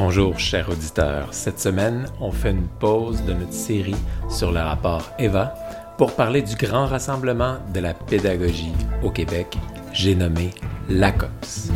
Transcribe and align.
Bonjour 0.00 0.38
chers 0.38 0.70
auditeurs. 0.70 1.34
Cette 1.34 1.58
semaine, 1.58 2.06
on 2.20 2.30
fait 2.30 2.52
une 2.52 2.68
pause 2.68 3.24
de 3.24 3.32
notre 3.32 3.52
série 3.52 3.96
sur 4.30 4.52
le 4.52 4.60
rapport 4.60 5.10
EVA 5.18 5.52
pour 5.98 6.14
parler 6.14 6.40
du 6.40 6.54
grand 6.54 6.86
rassemblement 6.86 7.56
de 7.74 7.80
la 7.80 7.94
pédagogie 7.94 8.72
au 9.02 9.10
Québec, 9.10 9.58
j'ai 9.92 10.14
nommé 10.14 10.50
l'ACOPS. 10.88 11.72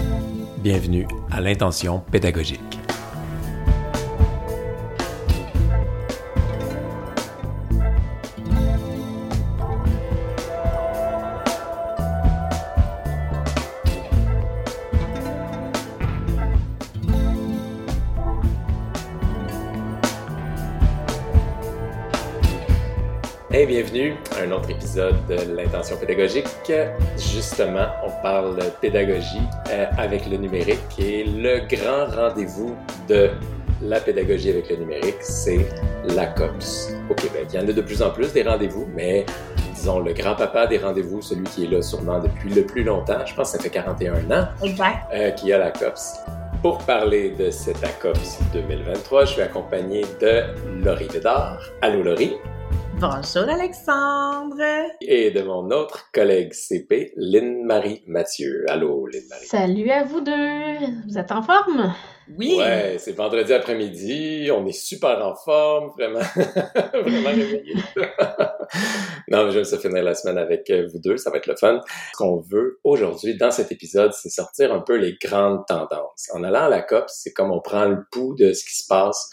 Bienvenue 0.59 1.09
à 1.33 1.41
l'intention 1.41 1.99
pédagogique. 2.13 2.72
Épisode 24.93 25.27
de 25.27 25.57
l'intention 25.57 25.97
pédagogique. 25.97 26.71
Justement, 27.17 27.87
on 28.05 28.11
parle 28.23 28.59
pédagogie 28.83 29.41
euh, 29.71 29.87
avec 29.97 30.29
le 30.29 30.37
numérique 30.37 30.99
et 30.99 31.25
le 31.25 31.67
grand 31.67 32.15
rendez-vous 32.15 32.77
de 33.09 33.31
la 33.81 34.01
pédagogie 34.01 34.51
avec 34.51 34.69
le 34.69 34.77
numérique, 34.77 35.17
c'est 35.21 35.67
la 36.05 36.27
COPS 36.27 36.91
au 37.11 37.15
Québec. 37.15 37.47
Il 37.53 37.61
y 37.61 37.65
en 37.65 37.69
a 37.69 37.73
de 37.73 37.81
plus 37.81 38.03
en 38.03 38.11
plus 38.11 38.35
des 38.35 38.43
rendez-vous, 38.43 38.87
mais 38.95 39.25
disons 39.75 39.99
le 39.99 40.13
grand-papa 40.13 40.67
des 40.67 40.79
rendez-vous, 40.79 41.23
celui 41.23 41.45
qui 41.45 41.65
est 41.65 41.69
là 41.69 41.81
sûrement 41.81 42.21
depuis 42.21 42.51
le 42.51 42.63
plus 42.63 42.85
longtemps, 42.85 43.25
je 43.25 43.35
pense 43.35 43.53
que 43.53 43.59
ça 43.59 43.63
fait 43.63 43.71
41 43.71 44.31
ans, 44.31 44.49
exact. 44.63 45.07
Euh, 45.15 45.31
qui 45.31 45.55
a 45.55 45.59
la 45.59 45.71
COPS. 45.71 46.19
Pour 46.61 46.79
parler 46.79 47.31
de 47.31 47.51
cette 47.51 47.83
ACOPS 47.83 48.39
2023, 48.53 49.25
je 49.25 49.33
suis 49.33 49.43
accompagné 49.43 50.03
de 50.21 50.43
Laurie 50.85 51.09
Védard. 51.09 51.59
Allô 51.81 52.03
Laurie. 52.03 52.37
Bonjour 53.03 53.49
Alexandre. 53.49 54.63
Et 55.01 55.33
de 55.33 55.43
mon 55.43 55.73
autre 55.73 56.09
collègue 56.15 56.53
CP, 56.53 57.13
Lynne-Marie 57.17 58.05
Mathieu. 58.07 58.65
Allô 58.69 59.09
Lynne-Marie. 59.09 59.45
Salut 59.45 59.91
à 59.91 60.05
vous 60.05 60.21
deux. 60.21 60.87
Vous 61.09 61.19
êtes 61.19 61.33
en 61.33 61.43
forme? 61.43 61.93
Oui. 62.39 62.55
Ouais, 62.57 62.99
c'est 63.01 63.17
vendredi 63.17 63.53
après-midi. 63.53 64.51
On 64.53 64.65
est 64.67 64.71
super 64.71 65.19
en 65.27 65.35
forme, 65.35 65.91
vraiment. 65.99 66.21
vraiment 66.95 67.31
réveillés. 67.31 67.75
non, 69.27 69.47
mais 69.47 69.51
je 69.51 69.59
vais 69.59 69.65
se 69.65 69.79
finir 69.79 70.05
la 70.05 70.15
semaine 70.15 70.39
avec 70.39 70.71
vous 70.71 71.01
deux. 71.01 71.17
Ça 71.17 71.31
va 71.31 71.39
être 71.39 71.49
le 71.49 71.57
fun. 71.57 71.81
Ce 72.13 72.17
qu'on 72.17 72.39
veut 72.39 72.79
aujourd'hui 72.85 73.37
dans 73.37 73.51
cet 73.51 73.73
épisode, 73.73 74.13
c'est 74.13 74.31
sortir 74.31 74.73
un 74.73 74.81
peu 74.81 74.95
les 74.95 75.17
grandes 75.21 75.67
tendances. 75.67 76.31
En 76.35 76.45
allant 76.45 76.67
à 76.67 76.69
la 76.69 76.83
COP, 76.83 77.07
c'est 77.09 77.33
comme 77.33 77.51
on 77.51 77.61
prend 77.61 77.87
le 77.87 78.05
pouls 78.13 78.37
de 78.37 78.53
ce 78.53 78.65
qui 78.65 78.77
se 78.77 78.87
passe 78.87 79.29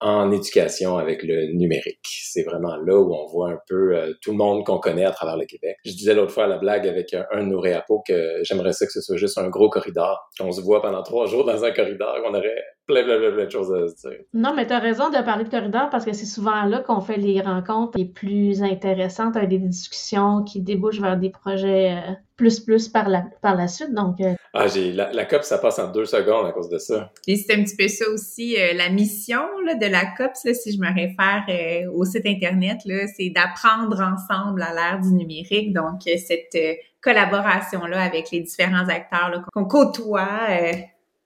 en 0.00 0.30
éducation 0.30 0.98
avec 0.98 1.22
le 1.22 1.52
numérique. 1.52 2.04
C'est 2.04 2.42
vraiment 2.42 2.76
là 2.76 2.98
où 2.98 3.14
on 3.14 3.26
voit 3.26 3.50
un 3.50 3.58
peu 3.66 3.96
euh, 3.96 4.12
tout 4.20 4.32
le 4.32 4.36
monde 4.36 4.64
qu'on 4.64 4.78
connaît 4.78 5.04
à 5.04 5.10
travers 5.10 5.36
le 5.36 5.46
Québec. 5.46 5.76
Je 5.84 5.92
disais 5.92 6.14
l'autre 6.14 6.32
fois 6.32 6.44
à 6.44 6.48
la 6.48 6.58
blague 6.58 6.86
avec 6.86 7.14
un, 7.14 7.24
un 7.32 7.44
de 7.44 7.48
nos 7.48 7.62
que 8.06 8.40
j'aimerais 8.42 8.72
ça 8.72 8.86
que 8.86 8.92
ce 8.92 9.00
soit 9.00 9.16
juste 9.16 9.38
un 9.38 9.48
gros 9.48 9.70
corridor, 9.70 10.30
qu'on 10.38 10.52
se 10.52 10.60
voit 10.60 10.82
pendant 10.82 11.02
trois 11.02 11.26
jours 11.26 11.44
dans 11.44 11.64
un 11.64 11.70
corridor, 11.70 12.22
qu'on 12.22 12.34
aurait 12.34 12.62
plein, 12.86 13.04
plein, 13.04 13.18
plein, 13.18 13.32
plein 13.32 13.44
de 13.46 13.50
choses 13.50 13.72
à 13.72 13.88
se 13.88 14.08
dire. 14.08 14.18
Non, 14.32 14.54
mais 14.54 14.66
tu 14.66 14.72
as 14.72 14.78
raison 14.78 15.10
de 15.10 15.22
parler 15.24 15.44
de 15.44 15.50
corridor 15.50 15.90
parce 15.90 16.04
que 16.04 16.12
c'est 16.12 16.26
souvent 16.26 16.64
là 16.64 16.80
qu'on 16.80 17.00
fait 17.00 17.16
les 17.16 17.40
rencontres 17.40 17.98
les 17.98 18.04
plus 18.04 18.62
intéressantes, 18.62 19.36
avec 19.36 19.48
des 19.48 19.58
discussions 19.58 20.42
qui 20.44 20.60
débouchent 20.60 21.00
vers 21.00 21.16
des 21.16 21.30
projets 21.30 21.92
euh, 21.92 22.12
plus, 22.36 22.60
plus 22.60 22.88
par 22.88 23.08
la, 23.08 23.24
par 23.42 23.56
la 23.56 23.66
suite. 23.66 23.92
Donc, 23.94 24.20
euh, 24.20 24.34
Ah, 24.52 24.68
j'ai 24.68 24.92
la, 24.92 25.12
la 25.12 25.24
COP, 25.24 25.42
ça 25.42 25.58
passe 25.58 25.78
en 25.78 25.90
deux 25.90 26.04
secondes 26.04 26.46
à 26.46 26.52
cause 26.52 26.68
de 26.68 26.78
ça. 26.78 27.10
Et 27.26 27.36
c'est 27.36 27.54
un 27.54 27.62
petit 27.62 27.76
peu 27.76 27.88
ça 27.88 28.04
aussi, 28.10 28.56
euh, 28.56 28.74
la 28.74 28.90
mission 28.90 29.40
là, 29.64 29.74
de 29.74 29.86
la 29.86 30.04
COPS, 30.16 30.44
là, 30.44 30.54
si 30.54 30.72
je 30.72 30.78
me 30.78 30.86
réfère 30.86 31.44
euh, 31.48 31.90
au 31.92 32.04
site 32.04 32.26
Internet, 32.26 32.78
là, 32.84 33.06
c'est 33.16 33.30
d'apprendre 33.30 34.00
ensemble 34.00 34.62
à 34.62 34.74
l'ère 34.74 35.00
du 35.00 35.12
numérique. 35.12 35.72
Donc, 35.72 36.02
cette 36.04 36.54
euh, 36.54 36.74
collaboration-là 37.00 38.02
avec 38.02 38.30
les 38.30 38.40
différents 38.40 38.88
acteurs 38.88 39.30
là, 39.30 39.42
qu'on 39.52 39.64
côtoie 39.64 40.28
euh, 40.50 40.72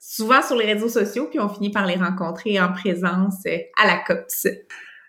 souvent 0.00 0.42
sur 0.42 0.56
les 0.56 0.72
réseaux 0.72 0.88
sociaux, 0.88 1.28
puis 1.30 1.38
on 1.38 1.48
finit 1.48 1.70
par 1.70 1.86
les 1.86 1.94
rencontrer 1.94 2.58
en 2.60 2.72
présence 2.72 3.46
euh, 3.46 3.58
à 3.80 3.86
la 3.86 3.98
COPS. 3.98 4.48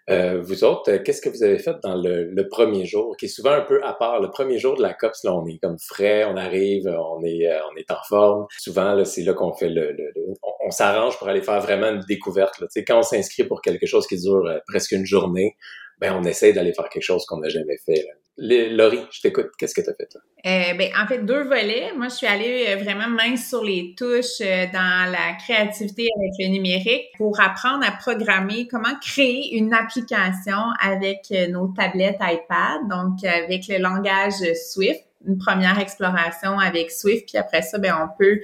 Euh, 0.09 0.41
vous 0.41 0.63
autres, 0.63 0.91
euh, 0.91 0.99
qu'est-ce 1.03 1.21
que 1.21 1.29
vous 1.29 1.43
avez 1.43 1.57
fait 1.59 1.75
dans 1.83 1.95
le, 1.95 2.47
premier 2.49 2.85
jour, 2.85 3.15
qui 3.17 3.25
est 3.25 3.29
souvent 3.29 3.51
un 3.51 3.61
peu 3.61 3.83
à 3.83 3.93
part? 3.93 4.19
Le 4.19 4.29
premier 4.29 4.57
jour 4.57 4.75
de 4.75 4.81
la 4.81 4.93
COPS, 4.93 5.23
là, 5.23 5.33
on 5.33 5.45
est 5.45 5.59
comme 5.59 5.77
frais, 5.79 6.25
on 6.25 6.35
arrive, 6.35 6.87
on 6.87 7.23
est, 7.23 7.47
euh, 7.47 7.59
on 7.71 7.77
est 7.77 7.89
en 7.91 8.01
forme. 8.09 8.45
Souvent, 8.57 8.93
là, 8.93 9.05
c'est 9.05 9.21
là 9.21 9.33
qu'on 9.33 9.53
fait 9.53 9.69
le, 9.69 9.91
le, 9.91 10.11
le 10.15 10.33
on, 10.65 10.71
s'arrange 10.71 11.17
pour 11.17 11.27
aller 11.29 11.41
faire 11.41 11.61
vraiment 11.61 11.87
une 11.87 12.01
découverte. 12.07 12.59
Là. 12.59 12.67
Quand 12.85 12.99
on 12.99 13.03
s'inscrit 13.03 13.43
pour 13.43 13.61
quelque 13.61 13.85
chose 13.85 14.07
qui 14.07 14.19
dure 14.19 14.43
presque 14.67 14.91
une 14.91 15.05
journée, 15.05 15.55
ben 15.99 16.13
on 16.19 16.23
essaie 16.23 16.51
d'aller 16.51 16.73
faire 16.73 16.89
quelque 16.89 17.03
chose 17.03 17.25
qu'on 17.25 17.39
n'a 17.39 17.49
jamais 17.49 17.77
fait. 17.85 18.03
Là. 18.03 18.13
Laurie, 18.37 19.05
je 19.11 19.21
t'écoute. 19.21 19.47
Qu'est-ce 19.57 19.75
que 19.75 19.81
tu 19.81 19.89
as 19.89 19.93
fait, 19.93 20.07
toi? 20.07 20.21
Euh, 20.45 20.73
ben, 20.73 20.89
en 20.99 21.05
fait, 21.05 21.19
deux 21.19 21.43
volets. 21.43 21.91
Moi, 21.95 22.07
je 22.07 22.15
suis 22.15 22.27
allée 22.27 22.65
euh, 22.69 22.75
vraiment 22.77 23.07
main 23.07 23.35
sur 23.35 23.63
les 23.63 23.93
touches 23.95 24.41
euh, 24.41 24.65
dans 24.73 25.11
la 25.11 25.35
créativité 25.37 26.07
avec 26.17 26.33
le 26.39 26.47
numérique 26.47 27.09
pour 27.17 27.39
apprendre 27.39 27.85
à 27.85 27.91
programmer, 27.91 28.67
comment 28.67 28.95
créer 29.01 29.55
une 29.55 29.73
application 29.73 30.57
avec 30.81 31.31
nos 31.49 31.67
tablettes 31.67 32.19
iPad, 32.21 32.87
donc 32.89 33.23
avec 33.23 33.67
le 33.67 33.77
langage 33.77 34.33
Swift 34.71 35.05
une 35.27 35.37
première 35.37 35.77
exploration 35.77 36.57
avec 36.57 36.89
Swift, 36.89 37.29
puis 37.29 37.37
après 37.37 37.61
ça, 37.61 37.77
ben 37.77 37.93
on 38.01 38.09
peut 38.17 38.39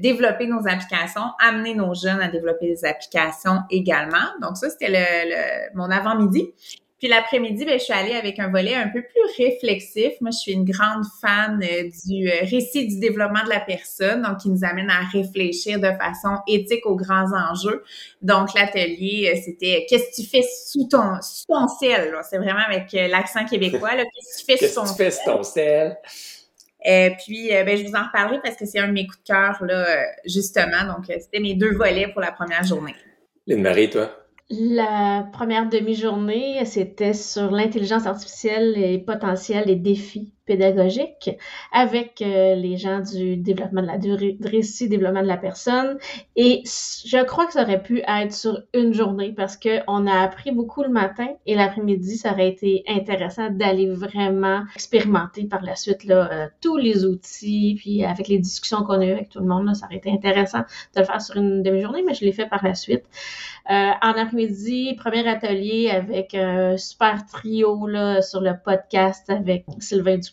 développer 0.00 0.46
nos 0.46 0.68
applications, 0.68 1.22
amener 1.40 1.74
nos 1.74 1.92
jeunes 1.92 2.20
à 2.20 2.28
développer 2.28 2.68
des 2.68 2.84
applications 2.84 3.62
également. 3.68 4.28
Donc 4.40 4.56
ça, 4.56 4.70
c'était 4.70 4.90
le, 4.90 5.76
mon 5.76 5.90
avant-midi. 5.90 6.52
Puis 7.02 7.10
l'après-midi, 7.10 7.64
ben, 7.64 7.80
je 7.80 7.82
suis 7.82 7.92
allée 7.92 8.12
avec 8.12 8.38
un 8.38 8.48
volet 8.48 8.76
un 8.76 8.86
peu 8.86 9.02
plus 9.02 9.44
réflexif. 9.44 10.12
Moi, 10.20 10.30
je 10.30 10.38
suis 10.38 10.52
une 10.52 10.64
grande 10.64 11.02
fan 11.20 11.60
euh, 11.60 11.90
du 12.06 12.28
euh, 12.28 12.34
récit 12.42 12.86
du 12.86 13.00
développement 13.00 13.42
de 13.42 13.48
la 13.48 13.58
personne, 13.58 14.22
donc 14.22 14.38
qui 14.38 14.48
nous 14.48 14.62
amène 14.62 14.88
à 14.88 15.00
réfléchir 15.12 15.80
de 15.80 15.88
façon 15.98 16.38
éthique 16.46 16.86
aux 16.86 16.94
grands 16.94 17.32
enjeux. 17.32 17.82
Donc 18.20 18.54
l'atelier, 18.54 19.32
euh, 19.34 19.40
c'était 19.44 19.84
qu'est-ce 19.88 20.10
que 20.10 20.22
tu 20.22 20.28
fais 20.28 20.42
sous 20.42 20.86
ton 20.86 21.20
sous 21.20 21.46
ton 21.48 21.66
ciel 21.66 22.14
C'est 22.30 22.38
vraiment 22.38 22.62
avec 22.64 22.92
l'accent 22.92 23.44
québécois. 23.46 23.90
Qu'est-ce 23.90 24.44
que 24.44 24.52
tu 24.52 24.58
fais 24.58 24.68
sous 24.68 24.74
ton 24.76 24.86
ciel 24.86 24.96
Qu'est-ce 24.96 25.18
que 25.18 25.22
tu 25.22 25.26
fais 25.26 25.30
sous 25.32 25.36
ton 25.36 25.42
ciel 25.42 25.96
euh, 26.88 27.10
puis, 27.24 27.54
euh, 27.54 27.62
ben, 27.62 27.76
je 27.78 27.84
vous 27.84 27.94
en 27.94 28.04
reparlerai 28.04 28.40
parce 28.42 28.56
que 28.56 28.66
c'est 28.66 28.80
un 28.80 28.88
de 28.88 28.92
mes 28.92 29.06
coups 29.06 29.22
de 29.22 29.26
cœur, 29.28 29.56
là, 29.62 30.04
justement. 30.24 30.84
Donc, 30.84 31.04
c'était 31.06 31.38
mes 31.38 31.54
deux 31.54 31.74
volets 31.74 32.08
pour 32.08 32.20
la 32.20 32.32
première 32.32 32.64
journée. 32.64 32.96
Lynne-Marie, 33.46 33.90
toi? 33.90 34.21
La 34.50 35.28
première 35.32 35.68
demi-journée, 35.68 36.64
c'était 36.64 37.14
sur 37.14 37.50
l'intelligence 37.50 38.06
artificielle 38.06 38.76
et 38.76 38.98
potentiel 38.98 39.68
et 39.70 39.76
défis 39.76 40.32
pédagogiques 40.46 41.30
avec 41.72 42.20
euh, 42.20 42.54
les 42.54 42.76
gens 42.76 43.00
du 43.00 43.36
développement 43.36 43.82
de 43.82 43.86
la 43.86 43.98
du 43.98 44.12
récit 44.44 44.88
développement 44.88 45.22
de 45.22 45.28
la 45.28 45.36
personne. 45.36 45.98
Et 46.36 46.62
je 46.64 47.24
crois 47.24 47.46
que 47.46 47.52
ça 47.52 47.62
aurait 47.62 47.82
pu 47.82 48.02
être 48.06 48.32
sur 48.32 48.62
une 48.74 48.92
journée 48.92 49.32
parce 49.32 49.56
que 49.56 49.80
on 49.86 50.06
a 50.06 50.20
appris 50.20 50.50
beaucoup 50.50 50.82
le 50.82 50.88
matin 50.88 51.28
et 51.46 51.54
l'après-midi 51.54 52.16
ça 52.16 52.32
aurait 52.32 52.48
été 52.48 52.82
intéressant 52.88 53.50
d'aller 53.50 53.88
vraiment 53.88 54.62
expérimenter 54.74 55.44
par 55.44 55.62
la 55.62 55.76
suite 55.76 56.04
là 56.04 56.28
euh, 56.32 56.48
tous 56.60 56.76
les 56.76 57.04
outils 57.04 57.76
puis 57.78 58.04
avec 58.04 58.28
les 58.28 58.38
discussions 58.38 58.82
qu'on 58.84 59.00
a 59.00 59.06
eues 59.06 59.12
avec 59.12 59.28
tout 59.28 59.40
le 59.40 59.46
monde 59.46 59.66
là, 59.66 59.74
ça 59.74 59.86
aurait 59.86 59.96
été 59.96 60.10
intéressant 60.10 60.60
de 60.94 61.00
le 61.00 61.04
faire 61.04 61.20
sur 61.20 61.36
une 61.36 61.62
demi-journée 61.62 62.02
mais 62.04 62.14
je 62.14 62.24
l'ai 62.24 62.32
fait 62.32 62.46
par 62.46 62.64
la 62.64 62.74
suite. 62.74 63.04
Euh, 63.70 63.90
en 64.02 64.10
après-midi 64.10 64.94
premier 64.96 65.26
atelier 65.28 65.90
avec 65.90 66.34
un 66.34 66.76
super 66.76 67.24
trio 67.26 67.86
là 67.86 68.22
sur 68.22 68.40
le 68.40 68.54
podcast 68.64 69.30
avec 69.30 69.64
Sylvain 69.78 70.18
Duclos 70.18 70.31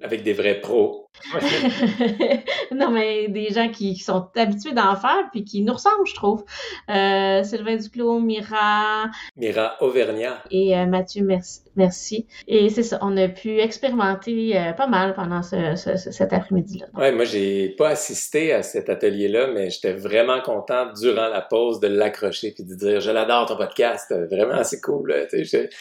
avec 0.00 0.22
des 0.22 0.32
vrais 0.32 0.60
pros. 0.60 1.03
non, 2.72 2.90
mais 2.90 3.28
des 3.28 3.50
gens 3.50 3.68
qui, 3.70 3.94
qui 3.94 4.02
sont 4.02 4.28
habitués 4.36 4.72
d'en 4.72 4.96
faire 4.96 5.28
puis 5.32 5.44
qui 5.44 5.62
nous 5.62 5.72
ressemblent, 5.72 6.06
je 6.06 6.14
trouve. 6.14 6.44
Euh, 6.90 7.42
Sylvain 7.42 7.76
Duclos, 7.76 8.20
Mira. 8.20 9.06
Mira 9.36 9.76
Auvergnat. 9.80 10.42
Et 10.50 10.76
euh, 10.76 10.86
Mathieu, 10.86 11.24
merci. 11.24 11.60
merci. 11.76 12.26
Et 12.46 12.68
c'est 12.68 12.82
ça, 12.82 12.98
on 13.02 13.16
a 13.16 13.28
pu 13.28 13.58
expérimenter 13.60 14.56
euh, 14.56 14.72
pas 14.72 14.86
mal 14.86 15.14
pendant 15.14 15.42
ce, 15.42 15.76
ce, 15.76 15.96
cet 15.96 16.32
après-midi-là. 16.32 16.86
Ouais, 16.94 17.12
moi, 17.12 17.24
j'ai 17.24 17.70
pas 17.70 17.90
assisté 17.90 18.52
à 18.52 18.62
cet 18.62 18.88
atelier-là, 18.88 19.48
mais 19.48 19.70
j'étais 19.70 19.92
vraiment 19.92 20.40
content 20.40 20.92
durant 20.92 21.28
la 21.28 21.40
pause 21.40 21.80
de 21.80 21.88
l'accrocher 21.88 22.52
puis 22.52 22.64
de 22.64 22.74
dire 22.74 23.00
Je 23.00 23.10
l'adore 23.10 23.46
ton 23.46 23.56
podcast, 23.56 24.14
vraiment, 24.30 24.62
c'est 24.64 24.80
cool. 24.80 25.14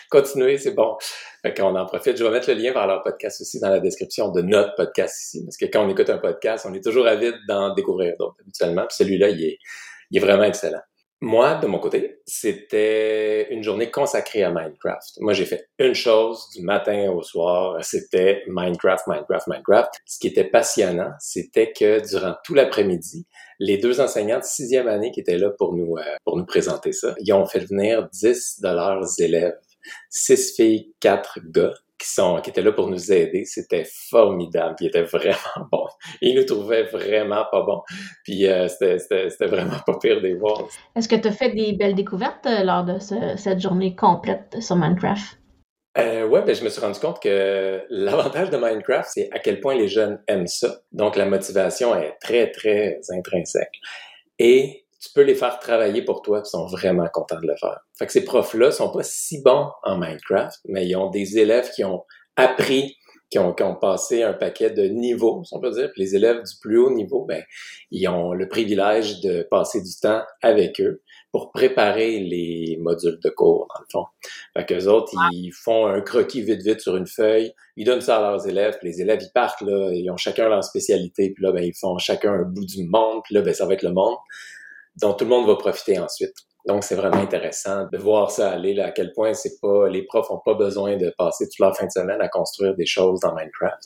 Continuez, 0.10 0.58
c'est 0.58 0.76
bon. 0.76 0.96
Fait 1.42 1.54
qu'on 1.54 1.76
en 1.76 1.86
profite. 1.86 2.18
Je 2.18 2.24
vais 2.24 2.32
mettre 2.32 2.50
le 2.50 2.56
lien 2.56 2.72
vers 2.72 2.88
leur 2.88 3.04
podcast 3.04 3.42
aussi 3.42 3.60
dans 3.60 3.70
la 3.70 3.80
description 3.80 4.30
de 4.32 4.42
notre 4.42 4.76
podcast 4.76 5.23
Parce 5.46 5.58
que 5.58 5.66
quand 5.66 5.86
on 5.86 5.90
écoute 5.90 6.10
un 6.10 6.18
podcast, 6.18 6.66
on 6.70 6.74
est 6.74 6.84
toujours 6.84 7.08
avide 7.08 7.36
d'en 7.48 7.74
découvrir 7.74 8.16
d'autres 8.18 8.38
habituellement. 8.42 8.86
Puis 8.88 8.98
celui-là, 8.98 9.30
il 9.30 9.44
est, 9.44 9.58
il 10.12 10.18
est 10.18 10.22
vraiment 10.22 10.44
excellent. 10.44 10.82
Moi, 11.26 11.56
de 11.56 11.68
mon 11.68 11.80
côté, 11.80 12.20
c'était 12.26 13.48
une 13.50 13.64
journée 13.64 13.90
consacrée 13.90 14.44
à 14.44 14.52
Minecraft. 14.52 15.22
Moi, 15.22 15.32
j'ai 15.32 15.46
fait 15.46 15.70
une 15.80 15.96
chose 15.96 16.50
du 16.54 16.64
matin 16.64 17.12
au 17.12 17.22
soir, 17.22 17.82
c'était 17.82 18.44
Minecraft, 18.48 19.08
Minecraft, 19.08 19.48
Minecraft. 19.48 19.94
Ce 20.06 20.20
qui 20.20 20.28
était 20.28 20.44
passionnant, 20.44 21.12
c'était 21.22 21.72
que 21.72 22.06
durant 22.06 22.36
tout 22.44 22.54
l'après-midi, 22.54 23.26
les 23.60 23.78
deux 23.78 24.02
enseignants 24.02 24.40
de 24.40 24.44
sixième 24.44 24.90
année 24.90 25.12
qui 25.12 25.22
étaient 25.22 25.38
là 25.38 25.50
pour 25.52 25.74
nous, 25.74 25.96
euh, 25.98 26.04
pour 26.26 26.36
nous 26.36 26.46
présenter 26.46 26.92
ça, 26.92 27.16
ils 27.20 27.32
ont 27.32 27.46
fait 27.46 27.60
venir 27.60 28.10
10 28.12 28.60
de 28.60 28.68
leurs 28.68 29.22
élèves, 29.22 29.56
six 30.10 30.54
filles, 30.58 30.94
quatre 31.00 31.40
gars 31.42 31.74
qui 32.04 32.10
sont 32.10 32.42
qui 32.42 32.50
étaient 32.50 32.62
là 32.62 32.74
pour 32.74 32.90
nous 32.90 33.12
aider. 33.12 33.46
C'était 33.46 33.86
formidable. 33.86 34.76
Ils 34.82 34.88
étaient 34.88 35.04
vraiment 35.04 35.38
bons. 35.72 35.88
Ils 36.22 36.36
nous 36.36 36.44
trouvaient 36.44 36.84
vraiment 36.84 37.46
pas 37.50 37.64
bons. 37.64 37.82
Puis 38.24 38.46
euh, 38.48 38.68
c'était 38.68 39.48
vraiment 39.48 39.80
pas 39.86 39.98
pire 40.00 40.22
des 40.22 40.36
voir. 40.36 40.68
Est-ce 40.96 41.08
que 41.08 41.16
tu 41.16 41.28
as 41.28 41.32
fait 41.32 41.52
des 41.52 41.74
belles 41.74 41.96
découvertes 41.96 42.46
euh, 42.46 42.64
lors 42.64 42.84
de 42.84 42.98
cette 43.00 43.60
journée 43.60 43.96
complète 43.96 44.58
sur 44.60 44.76
Minecraft? 44.76 45.40
Euh, 45.98 46.28
ouais, 46.28 46.42
ben 46.42 46.56
je 46.56 46.64
me 46.64 46.70
suis 46.70 46.82
rendu 46.82 47.00
compte 47.00 47.22
que 47.22 47.84
l'avantage 47.90 48.50
de 48.50 48.58
Minecraft, 48.58 49.08
c'est 49.14 49.30
à 49.32 49.38
quel 49.38 49.60
point 49.60 49.76
les 49.76 49.88
jeunes 49.88 50.20
aiment 50.28 50.48
ça. 50.48 50.82
Donc 50.92 51.16
la 51.16 51.26
motivation 51.26 51.96
est 51.96 52.18
très 52.20 52.52
très 52.52 53.00
intrinsèque. 53.12 53.80
Et 54.40 54.83
tu 55.04 55.10
peux 55.14 55.24
les 55.24 55.36
faire 55.36 55.60
travailler 55.60 56.02
pour 56.02 56.22
toi, 56.22 56.42
ils 56.46 56.50
sont 56.50 56.66
vraiment 56.66 57.08
contents 57.12 57.40
de 57.42 57.48
le 57.48 57.58
faire. 57.60 57.80
Fait 57.98 58.06
que 58.06 58.12
ces 58.14 58.24
profs-là 58.24 58.72
sont 58.72 58.90
pas 58.90 59.04
si 59.04 59.42
bons 59.42 59.68
en 59.84 59.98
Minecraft, 59.98 60.62
mais 60.70 60.88
ils 60.88 60.96
ont 60.96 61.10
des 61.10 61.40
élèves 61.40 61.70
qui 61.72 61.84
ont 61.84 62.06
appris, 62.38 62.96
qui 63.30 63.38
ont, 63.38 63.52
qui 63.52 63.64
ont 63.64 63.76
passé 63.76 64.24
un 64.24 64.32
paquet 64.32 64.70
de 64.70 64.84
niveaux, 64.84 65.44
si 65.44 65.54
on 65.54 65.60
peut 65.60 65.72
dire. 65.72 65.92
Puis 65.92 66.04
les 66.04 66.16
élèves 66.16 66.38
du 66.44 66.54
plus 66.62 66.78
haut 66.78 66.90
niveau, 66.90 67.26
ben, 67.26 67.44
ils 67.92 68.08
ont 68.08 68.32
le 68.32 68.48
privilège 68.48 69.20
de 69.20 69.46
passer 69.52 69.82
du 69.82 69.94
temps 70.02 70.22
avec 70.42 70.80
eux 70.80 71.02
pour 71.34 71.52
préparer 71.52 72.20
les 72.20 72.78
modules 72.80 73.20
de 73.22 73.30
cours, 73.30 73.68
dans 73.74 73.82
le 73.82 73.88
fond. 73.92 74.06
Fait 74.56 74.66
qu'eux 74.66 74.88
autres, 74.88 75.12
ils 75.34 75.52
font 75.52 75.88
un 75.88 76.00
croquis 76.00 76.44
vite 76.44 76.62
vite 76.62 76.80
sur 76.80 76.96
une 76.96 77.08
feuille, 77.08 77.52
ils 77.76 77.86
donnent 77.86 78.02
ça 78.02 78.20
à 78.20 78.22
leurs 78.22 78.48
élèves, 78.48 78.78
puis 78.80 78.90
les 78.90 79.02
élèves, 79.02 79.20
ils 79.22 79.34
partent, 79.34 79.62
là, 79.62 79.92
ils 79.94 80.10
ont 80.12 80.18
chacun 80.18 80.48
leur 80.48 80.64
spécialité, 80.64 81.32
puis 81.32 81.44
là, 81.44 81.52
ben, 81.52 81.64
ils 81.64 81.74
font 81.74 81.98
chacun 81.98 82.32
un 82.32 82.44
bout 82.44 82.66
du 82.66 82.86
monde, 82.88 83.22
puis 83.24 83.34
là, 83.34 83.42
ben, 83.42 83.54
ça 83.54 83.66
va 83.66 83.74
être 83.74 83.82
le 83.82 83.94
monde 83.94 84.16
dont 85.02 85.14
tout 85.14 85.26
le 85.26 85.30
monde 85.30 85.48
va 85.48 85.56
profiter 85.56 86.00
ensuite. 86.00 86.34
Donc, 86.66 86.84
c'est 86.84 86.96
vraiment 86.96 87.18
intéressant 87.18 87.88
de 87.92 87.98
voir 87.98 88.32
ça 88.32 88.52
aller, 88.52 88.74
là, 88.74 88.88
à 88.88 88.92
quel 88.92 89.12
point 89.12 89.34
c'est 89.34 89.60
pas, 89.62 89.90
les 89.90 90.04
profs 90.04 90.32
ont 90.32 90.40
pas 90.46 90.54
besoin 90.54 90.96
de 90.96 91.14
passer 91.18 91.46
toute 91.46 91.60
leur 91.60 91.76
fin 91.76 91.86
de 91.86 91.92
semaine 91.92 92.22
à 92.22 92.30
construire 92.30 92.74
des 92.76 92.86
choses 92.86 93.20
dans 93.20 93.34
Minecraft. 93.34 93.84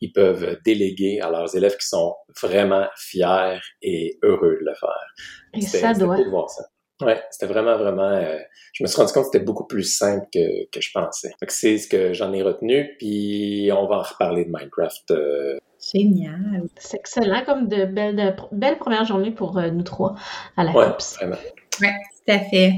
Ils 0.00 0.12
peuvent 0.12 0.58
déléguer 0.64 1.20
à 1.20 1.30
leurs 1.30 1.54
élèves 1.54 1.76
qui 1.76 1.86
sont 1.86 2.14
vraiment 2.42 2.86
fiers 2.96 3.58
et 3.82 4.18
heureux 4.22 4.56
de 4.60 4.64
le 4.64 4.74
faire. 4.74 5.14
Et 5.52 5.60
ça 5.60 5.92
doit. 5.92 6.16
De 6.16 6.30
voir 6.30 6.48
ça. 6.48 6.64
Ouais, 7.02 7.22
c'était 7.30 7.52
vraiment, 7.52 7.76
vraiment. 7.76 8.10
Euh, 8.10 8.38
je 8.72 8.84
me 8.84 8.88
suis 8.88 8.96
rendu 8.96 9.12
compte 9.12 9.24
que 9.24 9.30
c'était 9.32 9.44
beaucoup 9.44 9.66
plus 9.66 9.82
simple 9.82 10.26
que, 10.32 10.70
que 10.70 10.80
je 10.80 10.90
pensais. 10.94 11.32
C'est 11.48 11.76
ce 11.76 11.88
que 11.88 12.12
j'en 12.12 12.32
ai 12.32 12.42
retenu, 12.42 12.94
puis 12.98 13.70
on 13.72 13.86
va 13.86 13.96
en 13.96 14.02
reparler 14.02 14.44
de 14.44 14.50
Minecraft 14.50 15.10
euh, 15.10 15.58
Génial. 15.92 16.68
C'est 16.76 16.98
excellent, 16.98 17.44
comme 17.44 17.68
de 17.68 17.84
belles, 17.84 18.16
de 18.16 18.32
belles 18.52 18.78
premières 18.78 19.04
journées 19.04 19.32
pour 19.32 19.58
euh, 19.58 19.70
nous 19.70 19.82
trois 19.82 20.14
à 20.56 20.64
la 20.64 20.72
ouais, 20.72 20.86
COPS. 20.86 21.16
Vraiment. 21.16 21.36
Oui, 21.80 21.88
tout 21.88 22.32
à 22.32 22.38
fait. 22.38 22.72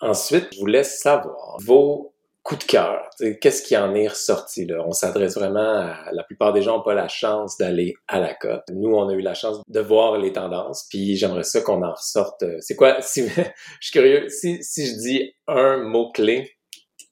Ensuite, 0.00 0.48
je 0.54 0.60
vous 0.60 0.66
laisse 0.66 1.00
savoir 1.00 1.56
vos 1.60 2.12
coups 2.42 2.66
de 2.66 2.70
cœur. 2.70 3.10
Qu'est-ce 3.40 3.62
qui 3.62 3.76
en 3.76 3.94
est 3.94 4.08
ressorti 4.08 4.64
là? 4.64 4.82
On 4.86 4.92
s'adresse 4.92 5.34
vraiment 5.34 5.60
à 5.60 6.10
la 6.12 6.22
plupart 6.22 6.52
des 6.52 6.62
gens 6.62 6.78
n'ont 6.78 6.82
pas 6.82 6.94
la 6.94 7.08
chance 7.08 7.58
d'aller 7.58 7.94
à 8.06 8.20
la 8.20 8.32
COP. 8.32 8.62
Nous, 8.72 8.90
on 8.90 9.08
a 9.08 9.12
eu 9.12 9.20
la 9.20 9.34
chance 9.34 9.60
de 9.68 9.80
voir 9.80 10.16
les 10.18 10.32
tendances, 10.32 10.86
puis 10.88 11.16
j'aimerais 11.16 11.42
ça 11.42 11.60
qu'on 11.60 11.82
en 11.82 11.92
ressorte. 11.92 12.42
Euh, 12.42 12.56
c'est 12.60 12.76
quoi? 12.76 12.98
Si, 13.02 13.28
je 13.28 13.42
suis 13.80 13.92
curieux, 13.92 14.28
si, 14.28 14.62
si 14.62 14.86
je 14.86 14.94
dis 14.94 15.32
un 15.46 15.78
mot-clé 15.78 16.56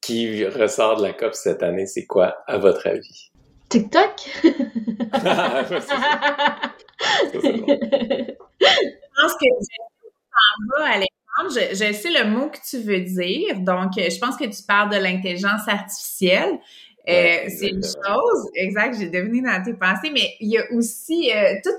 qui 0.00 0.44
ressort 0.46 0.96
de 0.96 1.02
la 1.02 1.12
COP 1.12 1.34
cette 1.34 1.62
année, 1.62 1.86
c'est 1.86 2.06
quoi, 2.06 2.36
à 2.46 2.58
votre 2.58 2.86
avis? 2.86 3.30
TikTok? 3.68 4.12
Je 7.32 9.22
pense 9.22 9.34
que 9.34 9.46
tu 9.60 9.76
Alexandre. 10.82 11.10
Je, 11.50 11.74
je, 11.74 11.92
sais 11.92 12.10
le 12.10 12.30
mot 12.30 12.48
que 12.48 12.58
tu 12.68 12.78
veux 12.78 13.00
dire. 13.00 13.60
Donc, 13.60 13.92
je 13.96 14.18
pense 14.18 14.36
que 14.36 14.44
tu 14.44 14.62
parles 14.66 14.90
de 14.90 14.96
l'intelligence 14.96 15.68
artificielle. 15.68 16.58
Euh, 17.08 17.48
c'est 17.48 17.68
une 17.68 17.84
chose, 17.84 18.50
exact, 18.56 18.96
j'ai 18.98 19.08
deviné 19.08 19.42
dans 19.42 19.62
tes 19.62 19.74
pensées, 19.74 20.10
mais 20.12 20.34
il 20.40 20.48
y 20.50 20.58
a 20.58 20.64
aussi 20.72 21.30
euh, 21.32 21.54
tout 21.62 21.70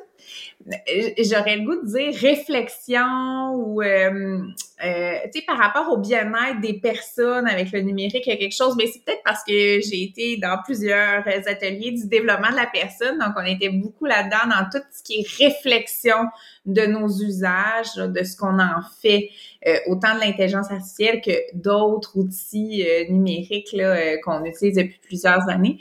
j'aurais 1.24 1.58
le 1.58 1.66
goût 1.66 1.81
de 1.81 1.88
dire 1.88 2.19
réflexion 2.19 3.54
ou 3.56 3.81
euh, 3.81 4.40
euh, 4.84 5.14
tu 5.34 5.40
sais 5.40 5.46
par 5.46 5.58
rapport 5.58 5.92
au 5.92 5.98
bien-être 5.98 6.60
des 6.62 6.74
personnes 6.74 7.48
avec 7.48 7.72
le 7.72 7.81
numérique 7.81 8.24
il 8.25 8.30
y 8.30 8.34
a 8.34 8.38
quelque 8.38 8.56
chose 8.56 8.75
mais 8.78 8.88
c'est 8.88 9.04
peut-être 9.04 9.24
parce 9.24 9.44
que 9.44 9.52
j'ai 9.54 10.04
été 10.04 10.38
dans 10.38 10.58
plusieurs 10.64 11.25
ateliers 11.28 11.92
du 11.92 12.08
développement 12.08 12.52
de 12.52 12.56
la 12.56 12.68
personne 12.68 13.18
donc 13.19 13.34
on 13.38 13.46
était 13.46 13.69
beaucoup 13.69 14.06
là-dedans 14.06 14.50
dans 14.50 14.69
tout 14.69 14.86
ce 14.92 15.04
qui 15.04 15.22
est 15.22 15.46
réflexion 15.46 16.25
de 16.66 16.86
nos 16.86 17.08
usages 17.08 17.96
de 17.96 18.24
ce 18.24 18.36
qu'on 18.36 18.60
en 18.60 18.81
fait 19.02 19.30
euh, 19.68 19.78
autant 19.88 20.16
de 20.16 20.19
l'intelligence 20.19 20.69
artificielle 20.69 21.22
que 21.22 21.31
d'autres 21.54 22.18
outils 22.18 22.86
numériques 23.10 23.75
qu'on 24.24 24.44
utilise 24.44 24.75
depuis 24.75 25.00
plusieurs 25.02 25.48
années. 25.50 25.80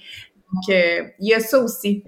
Donc 0.53 0.69
il 0.69 1.29
y 1.29 1.35
a 1.35 1.41
ça 1.41 1.59
aussi 1.59 2.05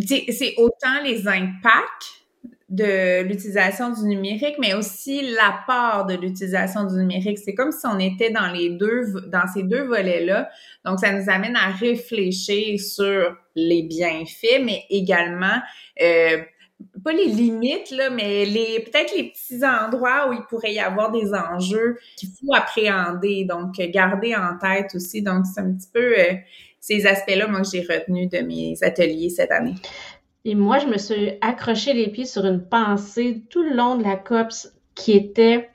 c'est 0.00 0.54
autant 0.56 1.02
les 1.02 1.26
impacts 1.28 2.24
de 2.70 3.22
l'utilisation 3.22 3.90
du 3.92 4.02
numérique, 4.02 4.56
mais 4.58 4.74
aussi 4.74 5.22
l'apport 5.22 6.06
de 6.06 6.14
l'utilisation 6.14 6.84
du 6.84 6.96
numérique. 6.96 7.38
C'est 7.38 7.54
comme 7.54 7.70
si 7.70 7.86
on 7.86 7.98
était 7.98 8.30
dans 8.30 8.50
les 8.50 8.70
deux, 8.70 9.12
dans 9.28 9.46
ces 9.52 9.62
deux 9.62 9.84
volets-là. 9.84 10.48
Donc, 10.84 10.98
ça 10.98 11.12
nous 11.12 11.30
amène 11.30 11.56
à 11.56 11.70
réfléchir 11.70 12.80
sur 12.80 13.36
les 13.54 13.82
bienfaits, 13.82 14.62
mais 14.64 14.84
également 14.90 15.60
euh, 16.02 16.38
pas 17.04 17.12
les 17.12 17.26
limites 17.26 17.90
là, 17.90 18.10
mais 18.10 18.44
les 18.44 18.80
peut-être 18.80 19.14
les 19.16 19.30
petits 19.30 19.64
endroits 19.64 20.28
où 20.28 20.32
il 20.32 20.42
pourrait 20.48 20.72
y 20.72 20.80
avoir 20.80 21.12
des 21.12 21.32
enjeux 21.32 21.98
qu'il 22.16 22.30
faut 22.30 22.54
appréhender. 22.54 23.44
Donc, 23.44 23.74
garder 23.74 24.34
en 24.34 24.58
tête 24.58 24.94
aussi. 24.94 25.22
Donc, 25.22 25.44
c'est 25.46 25.60
un 25.60 25.72
petit 25.74 25.90
peu 25.92 26.18
euh, 26.18 26.34
ces 26.86 27.06
aspects-là, 27.06 27.46
moi, 27.46 27.62
que 27.62 27.68
j'ai 27.72 27.80
retenu 27.80 28.26
de 28.26 28.40
mes 28.40 28.76
ateliers 28.82 29.30
cette 29.30 29.50
année. 29.50 29.74
Et 30.44 30.54
moi, 30.54 30.78
je 30.78 30.86
me 30.86 30.98
suis 30.98 31.32
accroché 31.40 31.94
les 31.94 32.08
pieds 32.08 32.26
sur 32.26 32.44
une 32.44 32.62
pensée 32.62 33.40
tout 33.48 33.62
le 33.62 33.74
long 33.74 33.96
de 33.96 34.02
la 34.02 34.16
COPS 34.16 34.70
qui 34.94 35.12
était 35.12 35.70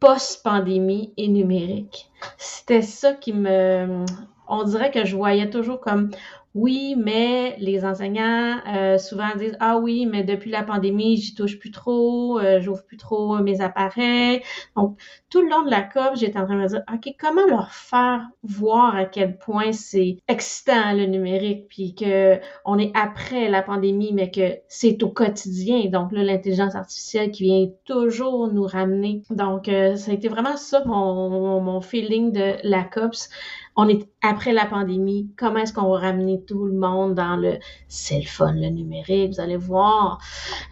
post-pandémie 0.00 1.12
et 1.18 1.28
numérique. 1.28 2.10
C'était 2.38 2.80
ça 2.80 3.12
qui 3.12 3.34
me... 3.34 4.06
On 4.48 4.64
dirait 4.64 4.90
que 4.90 5.04
je 5.04 5.16
voyais 5.16 5.50
toujours 5.50 5.80
comme 5.80 6.10
oui, 6.54 6.94
mais 6.96 7.56
les 7.58 7.84
enseignants 7.84 8.60
euh, 8.72 8.96
souvent 8.96 9.34
disent 9.36 9.56
ah 9.58 9.76
oui, 9.78 10.06
mais 10.06 10.22
depuis 10.22 10.52
la 10.52 10.62
pandémie, 10.62 11.16
j'y 11.16 11.34
touche 11.34 11.58
plus 11.58 11.72
trop, 11.72 12.38
euh, 12.38 12.60
j'ouvre 12.60 12.84
plus 12.84 12.96
trop 12.96 13.38
mes 13.38 13.60
appareils. 13.60 14.40
Donc 14.76 14.96
tout 15.30 15.42
le 15.42 15.48
long 15.48 15.64
de 15.64 15.70
la 15.70 15.82
COP, 15.82 16.14
j'étais 16.14 16.38
en 16.38 16.44
train 16.44 16.54
de 16.54 16.60
me 16.60 16.68
dire 16.68 16.82
ok, 16.92 17.12
comment 17.18 17.44
leur 17.48 17.72
faire 17.72 18.28
voir 18.44 18.94
à 18.94 19.04
quel 19.04 19.36
point 19.36 19.72
c'est 19.72 20.18
excitant 20.28 20.92
le 20.92 21.06
numérique, 21.06 21.66
puis 21.68 21.96
que 21.96 22.38
on 22.64 22.78
est 22.78 22.92
après 22.94 23.48
la 23.48 23.62
pandémie, 23.62 24.12
mais 24.12 24.30
que 24.30 24.58
c'est 24.68 25.02
au 25.02 25.08
quotidien. 25.08 25.86
Donc 25.86 26.12
là, 26.12 26.22
l'intelligence 26.22 26.76
artificielle 26.76 27.32
qui 27.32 27.42
vient 27.42 27.66
toujours 27.84 28.46
nous 28.46 28.64
ramener. 28.64 29.22
Donc 29.30 29.68
euh, 29.68 29.96
ça 29.96 30.12
a 30.12 30.14
été 30.14 30.28
vraiment 30.28 30.56
ça 30.56 30.84
mon, 30.86 31.60
mon 31.60 31.80
feeling 31.80 32.30
de 32.30 32.54
la 32.62 32.84
COPS 32.84 33.28
on 33.76 33.88
est 33.88 34.08
après 34.22 34.52
la 34.52 34.66
pandémie, 34.66 35.30
comment 35.36 35.58
est-ce 35.58 35.72
qu'on 35.72 35.90
va 35.90 35.98
ramener 35.98 36.42
tout 36.44 36.64
le 36.64 36.74
monde 36.74 37.14
dans 37.14 37.36
le 37.36 37.58
cell 37.88 38.26
phone, 38.26 38.60
le 38.60 38.68
numérique, 38.68 39.32
vous 39.34 39.40
allez 39.40 39.56
voir, 39.56 40.20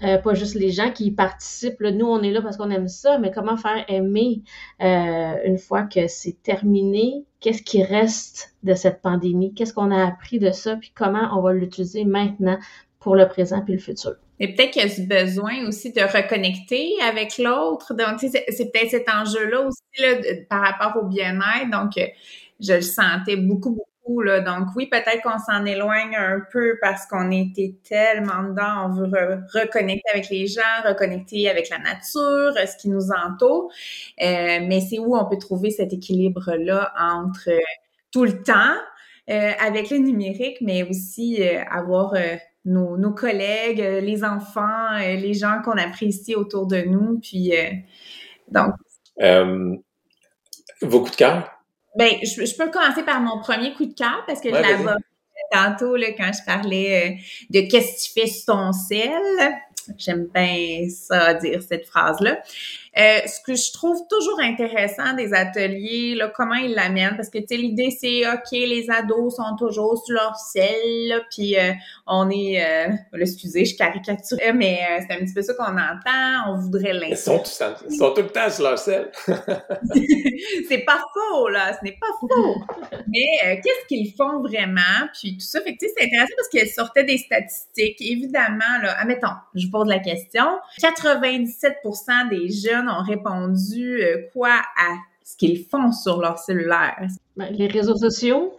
euh, 0.04 0.18
pas 0.18 0.34
juste 0.34 0.54
les 0.54 0.70
gens 0.70 0.90
qui 0.90 1.10
participent, 1.10 1.80
nous 1.80 2.06
on 2.06 2.22
est 2.22 2.30
là 2.30 2.42
parce 2.42 2.56
qu'on 2.56 2.70
aime 2.70 2.88
ça, 2.88 3.18
mais 3.18 3.30
comment 3.30 3.56
faire 3.56 3.84
aimer 3.88 4.42
euh, 4.80 5.34
une 5.44 5.58
fois 5.58 5.82
que 5.82 6.06
c'est 6.06 6.42
terminé, 6.42 7.24
qu'est-ce 7.40 7.62
qui 7.62 7.82
reste 7.82 8.54
de 8.62 8.74
cette 8.74 9.02
pandémie, 9.02 9.52
qu'est-ce 9.52 9.74
qu'on 9.74 9.90
a 9.90 10.06
appris 10.06 10.38
de 10.38 10.52
ça, 10.52 10.76
puis 10.76 10.92
comment 10.94 11.36
on 11.36 11.42
va 11.42 11.52
l'utiliser 11.52 12.04
maintenant 12.04 12.58
pour 13.00 13.16
le 13.16 13.26
présent 13.26 13.62
puis 13.62 13.74
le 13.74 13.80
futur? 13.80 14.14
Et 14.38 14.54
peut-être 14.54 14.72
qu'il 14.72 14.82
y 14.82 14.84
a 14.84 14.88
ce 14.88 15.02
besoin 15.02 15.68
aussi 15.68 15.92
de 15.92 16.00
reconnecter 16.00 16.94
avec 17.08 17.38
l'autre. 17.38 17.94
Donc, 17.94 18.18
c'est 18.18 18.72
peut-être 18.72 18.90
cet 18.90 19.08
enjeu-là 19.08 19.60
aussi 19.60 19.82
là, 20.00 20.16
par 20.50 20.62
rapport 20.62 21.00
au 21.00 21.06
bien-être. 21.06 21.70
Donc, 21.70 21.92
je 22.62 22.74
le 22.74 22.82
sentais 22.82 23.36
beaucoup, 23.36 23.70
beaucoup. 23.70 24.22
Là. 24.22 24.40
Donc 24.40 24.68
oui, 24.76 24.86
peut-être 24.86 25.22
qu'on 25.22 25.38
s'en 25.38 25.64
éloigne 25.64 26.16
un 26.16 26.40
peu 26.52 26.76
parce 26.80 27.06
qu'on 27.06 27.30
était 27.30 27.76
tellement 27.88 28.42
dedans, 28.42 28.86
on 28.86 28.94
veut 28.94 29.10
reconnecter 29.52 30.08
avec 30.12 30.28
les 30.28 30.46
gens, 30.46 30.60
reconnecter 30.84 31.48
avec 31.48 31.68
la 31.70 31.78
nature, 31.78 32.52
ce 32.54 32.76
qui 32.76 32.88
nous 32.88 33.10
entoure. 33.10 33.70
Euh, 34.20 34.58
mais 34.66 34.80
c'est 34.80 34.98
où 34.98 35.16
on 35.16 35.24
peut 35.28 35.38
trouver 35.38 35.70
cet 35.70 35.92
équilibre-là 35.92 36.92
entre 36.98 37.50
euh, 37.50 37.58
tout 38.10 38.24
le 38.24 38.42
temps 38.42 38.74
euh, 39.30 39.52
avec 39.60 39.90
le 39.90 39.98
numérique, 39.98 40.58
mais 40.60 40.82
aussi 40.82 41.42
avoir 41.70 42.14
nos, 42.64 43.12
collègues, 43.12 43.78
les 43.78 44.24
enfants, 44.24 44.98
les 44.98 45.34
gens 45.34 45.62
qu'on 45.64 45.78
apprécie 45.78 46.34
autour 46.34 46.66
de 46.66 46.82
nous, 46.82 47.20
puis 47.20 47.52
Donc. 48.48 48.74
Euh, 49.20 49.76
de 50.82 51.16
cœur? 51.16 51.61
Ben, 51.94 52.10
je, 52.22 52.56
peux 52.56 52.70
commencer 52.70 53.02
par 53.02 53.20
mon 53.20 53.40
premier 53.40 53.74
coup 53.74 53.84
de 53.84 53.94
cœur 53.94 54.24
parce 54.26 54.40
que 54.40 54.48
je 54.48 54.54
l'aborde 54.54 55.02
tantôt 55.50 55.96
là, 55.96 56.12
quand 56.12 56.30
je 56.32 56.44
parlais 56.44 57.10
euh, 57.10 57.14
de 57.50 57.68
qu'est-ce 57.68 57.92
que 57.92 58.06
tu 58.06 58.20
fais 58.20 58.26
sur 58.26 58.54
ton 58.54 58.72
sel. 58.72 59.12
J'aime 59.98 60.28
bien 60.32 60.86
ça 60.88 61.34
dire 61.34 61.60
cette 61.62 61.86
phrase-là. 61.86 62.40
Euh, 62.98 63.20
ce 63.26 63.40
que 63.40 63.54
je 63.54 63.72
trouve 63.72 63.98
toujours 64.10 64.38
intéressant 64.40 65.14
des 65.14 65.32
ateliers, 65.32 66.14
là, 66.14 66.30
comment 66.34 66.56
ils 66.56 66.74
l'amènent, 66.74 67.16
parce 67.16 67.30
que 67.30 67.38
tu 67.38 67.46
sais, 67.48 67.56
l'idée 67.56 67.90
c'est 67.90 68.28
ok, 68.28 68.50
les 68.52 68.90
ados 68.90 69.36
sont 69.36 69.56
toujours 69.56 69.96
sur 70.04 70.14
leur 70.14 70.36
sel, 70.36 71.24
puis 71.30 71.58
euh, 71.58 71.72
on 72.06 72.28
est, 72.28 72.62
euh, 72.62 72.92
excusez, 73.18 73.64
je 73.64 73.76
caricature, 73.78 74.36
mais 74.54 74.80
euh, 74.82 75.02
c'est 75.08 75.16
un 75.16 75.20
petit 75.20 75.32
peu 75.32 75.40
ça 75.40 75.54
qu'on 75.54 75.72
entend. 75.72 76.50
On 76.52 76.58
voudrait 76.58 76.92
l'inscrire. 76.92 77.40
Ils 77.40 77.46
sont, 77.46 77.74
ils 77.88 77.96
sont 77.96 78.12
tout 78.12 78.20
le 78.20 78.28
temps 78.28 78.50
sur 78.50 78.64
leur 78.64 78.78
sel. 78.78 79.10
c'est 80.68 80.84
pas 80.84 81.02
faux 81.14 81.48
là, 81.48 81.72
ce 81.72 81.84
n'est 81.84 81.98
pas 81.98 82.08
faux. 82.20 82.60
mais 83.08 83.60
qu'est-ce 83.62 83.86
qu'ils 83.88 84.12
font 84.14 84.42
vraiment, 84.42 85.08
puis 85.18 85.38
tout 85.38 85.46
ça, 85.46 85.62
fait 85.62 85.76
que 85.76 85.78
tu 85.78 85.86
sais, 85.86 85.94
c'est 85.96 86.04
intéressant 86.04 86.34
parce 86.36 86.48
qu'elles 86.48 86.68
sortaient 86.68 87.04
des 87.04 87.16
statistiques. 87.16 87.96
Évidemment 88.00 88.80
là, 88.82 88.98
admettons, 88.98 89.28
je 89.54 89.64
vous 89.64 89.70
pose 89.70 89.88
la 89.88 89.98
question, 89.98 90.44
97% 90.78 92.28
des 92.28 92.50
jeunes 92.50 92.81
ont 92.88 93.02
répondu 93.02 94.02
euh, 94.02 94.28
quoi 94.32 94.60
à 94.76 94.94
ce 95.24 95.36
qu'ils 95.36 95.64
font 95.64 95.92
sur 95.92 96.20
leur 96.20 96.38
cellulaire? 96.38 97.00
Ben, 97.36 97.48
les 97.52 97.66
réseaux 97.66 97.96
sociaux. 97.96 98.58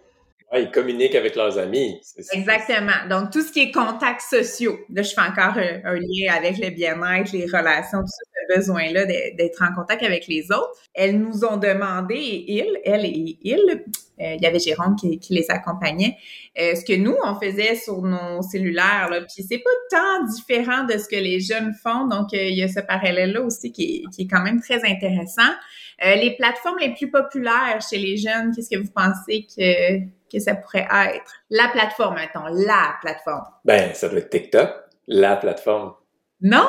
ils 0.54 0.70
communiquent 0.70 1.14
avec 1.14 1.36
leurs 1.36 1.58
amis. 1.58 2.00
Exactement. 2.32 3.08
Donc, 3.08 3.30
tout 3.30 3.42
ce 3.42 3.52
qui 3.52 3.60
est 3.60 3.70
contacts 3.70 4.22
sociaux. 4.22 4.78
Là, 4.90 5.02
je 5.02 5.12
fais 5.12 5.20
encore 5.20 5.56
un, 5.56 5.94
lien 5.94 6.34
avec 6.34 6.58
le 6.58 6.70
bien-être, 6.70 7.32
les 7.32 7.46
relations, 7.46 8.00
tout 8.00 8.06
ça, 8.06 8.33
ce 8.48 8.56
besoin-là 8.56 9.06
d'être 9.06 9.62
en 9.62 9.74
contact 9.74 10.02
avec 10.02 10.26
les 10.26 10.50
autres. 10.52 10.72
Elles 10.94 11.18
nous 11.18 11.44
ont 11.44 11.56
demandé, 11.56 12.14
et 12.14 12.58
ils, 12.58 12.80
elles 12.84 13.04
et 13.04 13.38
ils, 13.42 13.84
euh, 14.20 14.34
il 14.36 14.42
y 14.42 14.46
avait 14.46 14.58
Jérôme 14.58 14.96
qui, 14.96 15.20
les 15.30 15.50
accompagnait. 15.50 16.16
Euh, 16.58 16.74
ce 16.74 16.84
que 16.84 16.96
nous, 16.96 17.16
on 17.24 17.34
faisait 17.40 17.74
sur 17.74 18.02
nos 18.02 18.42
cellulaires, 18.42 19.08
là, 19.10 19.20
puis 19.22 19.44
c'est 19.48 19.58
pas 19.58 19.70
tant 19.90 20.24
différent 20.24 20.84
de 20.84 20.98
ce 20.98 21.08
que 21.08 21.16
les 21.16 21.40
jeunes 21.40 21.72
font, 21.82 22.06
donc 22.06 22.32
euh, 22.32 22.42
il 22.42 22.56
y 22.56 22.62
a 22.62 22.68
ce 22.68 22.80
parallèle-là 22.80 23.42
aussi 23.42 23.72
qui 23.72 24.04
est, 24.18 24.26
quand 24.30 24.42
même 24.42 24.60
très 24.60 24.84
intéressant. 24.84 25.52
les 26.00 26.34
plateformes 26.36 26.78
les 26.78 26.94
plus 26.94 27.10
populaires 27.10 27.80
chez 27.88 27.98
les 27.98 28.16
jeunes, 28.16 28.52
qu'est-ce 28.54 28.70
que 28.70 28.80
vous 28.80 28.92
pensez 28.94 29.46
que, 29.56 29.98
que 30.32 30.38
ça 30.38 30.54
pourrait 30.54 30.86
être? 31.14 31.32
La 31.50 31.68
plateforme, 31.68 32.16
attends, 32.16 32.48
la 32.48 32.96
plateforme. 33.00 33.46
Ben, 33.64 33.94
ça 33.94 34.08
doit 34.08 34.18
être 34.18 34.30
TikTok, 34.30 34.70
la 35.08 35.36
plateforme. 35.36 35.94
Non, 36.40 36.68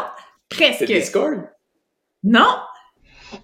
presque. 0.49 0.79
C'est 0.79 0.85
Discord? 0.85 1.43
Non. 2.25 2.57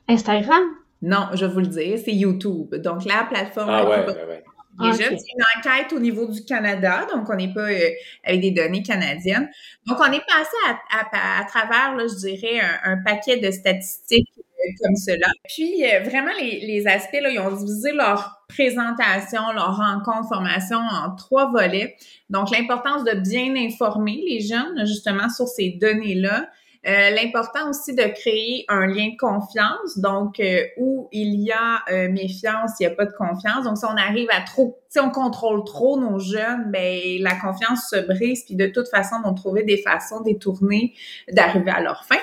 Instagram? 0.08 0.64
Non, 1.02 1.30
je 1.34 1.46
vais 1.46 1.54
vous 1.54 1.60
le 1.60 1.68
dire, 1.68 2.00
c'est 2.04 2.14
YouTube. 2.14 2.76
Donc, 2.76 3.06
la 3.06 3.24
plateforme. 3.24 3.70
Ah 3.70 3.84
ouais, 3.84 4.06
ouais, 4.06 4.26
ouais. 4.28 4.44
Déjà, 4.80 5.10
c'est 5.10 5.34
une 5.36 5.44
enquête 5.58 5.94
au 5.94 6.00
niveau 6.00 6.28
du 6.28 6.44
Canada, 6.46 7.06
donc 7.14 7.30
on 7.30 7.36
n'est 7.36 7.54
pas 7.54 7.70
euh, 7.70 7.90
avec 8.24 8.42
des 8.42 8.52
données 8.52 8.82
canadiennes. 8.82 9.50
Donc, 9.86 9.98
on 10.00 10.12
est 10.12 10.26
passé 10.26 10.56
à, 10.92 11.44
travers, 11.46 11.96
là, 11.96 12.06
je 12.08 12.16
dirais, 12.16 12.62
un, 12.84 12.98
paquet 13.04 13.38
de 13.38 13.52
statistiques 13.52 14.30
euh, 14.38 14.72
comme 14.82 14.96
cela. 14.96 15.28
Puis, 15.50 15.86
euh, 15.86 16.00
vraiment, 16.00 16.32
les, 16.40 16.62
les, 16.62 16.88
aspects, 16.88 17.20
là, 17.22 17.30
ils 17.30 17.40
ont 17.40 17.52
divisé 17.52 17.92
leur 17.92 18.46
présentation, 18.48 19.52
leur 19.54 19.76
rencontre, 19.76 20.30
formation 20.30 20.78
en 20.78 21.16
trois 21.16 21.52
volets. 21.52 21.96
Donc, 22.30 22.50
l'importance 22.50 23.04
de 23.04 23.14
bien 23.14 23.54
informer 23.56 24.24
les 24.28 24.40
jeunes, 24.40 24.86
justement, 24.86 25.30
sur 25.30 25.48
ces 25.48 25.78
données-là. 25.82 26.48
Euh, 26.88 27.12
l'important 27.12 27.70
aussi 27.70 27.94
de 27.94 28.04
créer 28.04 28.66
un 28.68 28.88
lien 28.88 29.10
de 29.10 29.18
confiance, 29.18 30.00
donc 30.00 30.40
euh, 30.40 30.64
où 30.78 31.10
il 31.12 31.40
y 31.40 31.52
a 31.52 31.84
euh, 31.92 32.10
méfiance, 32.10 32.72
il 32.80 32.88
n'y 32.88 32.92
a 32.92 32.96
pas 32.96 33.06
de 33.06 33.14
confiance. 33.14 33.66
Donc 33.66 33.78
si 33.78 33.86
on 33.86 33.98
arrive 33.98 34.28
à 34.32 34.42
trop, 34.42 34.80
si 34.90 35.00
on 35.00 35.12
contrôle 35.12 35.64
trop 35.64 36.00
nos 36.00 36.18
jeunes, 36.18 36.72
ben 36.72 37.00
la 37.20 37.36
confiance 37.36 37.88
se 37.92 37.98
brise, 37.98 38.46
puis 38.46 38.56
de 38.56 38.66
toute 38.66 38.88
façon, 38.88 39.18
on 39.24 39.30
vont 39.30 39.36
trouver 39.36 39.62
des 39.62 39.78
façons 39.78 40.22
détournées 40.22 40.96
d'arriver 41.32 41.70
à 41.70 41.82
leur 41.82 42.04
fin. 42.04 42.18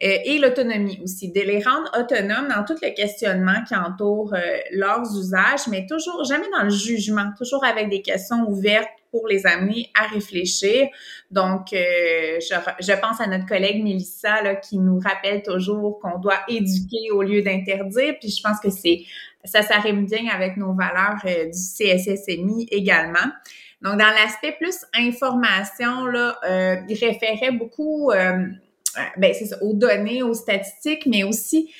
et 0.00 0.38
l'autonomie 0.38 1.00
aussi, 1.02 1.32
de 1.32 1.40
les 1.40 1.60
rendre 1.60 1.90
autonomes 1.98 2.46
dans 2.48 2.64
tout 2.64 2.76
le 2.80 2.94
questionnement 2.94 3.64
qui 3.66 3.74
entoure 3.74 4.32
leurs 4.70 5.18
usages, 5.18 5.66
mais 5.68 5.86
toujours 5.86 6.22
jamais 6.22 6.46
dans 6.56 6.62
le 6.62 6.70
jugement, 6.70 7.32
toujours 7.36 7.64
avec 7.64 7.88
des 7.88 8.00
questions 8.00 8.48
ouvertes 8.48 8.97
pour 9.10 9.26
les 9.26 9.46
amener 9.46 9.90
à 9.98 10.06
réfléchir. 10.06 10.88
Donc, 11.30 11.72
euh, 11.72 12.38
je, 12.40 13.00
pense 13.00 13.20
à 13.20 13.26
notre 13.26 13.46
collègue 13.46 13.82
Mélissa 13.82 14.54
qui 14.56 14.78
nous 14.78 14.98
rappelle 14.98 15.42
toujours 15.42 15.98
qu'on 16.00 16.18
doit 16.18 16.40
éduquer 16.48 17.10
au 17.12 17.22
lieu 17.22 17.42
d'interdire. 17.42 18.14
Puis 18.20 18.30
je 18.30 18.42
pense 18.42 18.60
que 18.60 18.70
c'est 18.70 19.04
ça 19.44 19.62
s'arrime 19.62 20.04
bien 20.04 20.28
avec 20.32 20.56
nos 20.56 20.74
valeurs 20.74 21.20
euh, 21.24 21.46
du 21.46 21.52
CSSMI 21.52 22.66
également. 22.70 23.32
Donc, 23.80 23.92
dans 23.92 24.10
l'aspect 24.10 24.56
plus 24.58 24.84
information, 24.94 26.06
là, 26.06 26.36
euh, 26.44 26.76
il 26.88 26.98
référait 26.98 27.52
beaucoup 27.52 28.10
ben, 29.16 29.32
aux 29.60 29.74
données, 29.74 30.24
aux 30.24 30.34
statistiques, 30.34 31.06
mais 31.06 31.22
aussi 31.22 31.72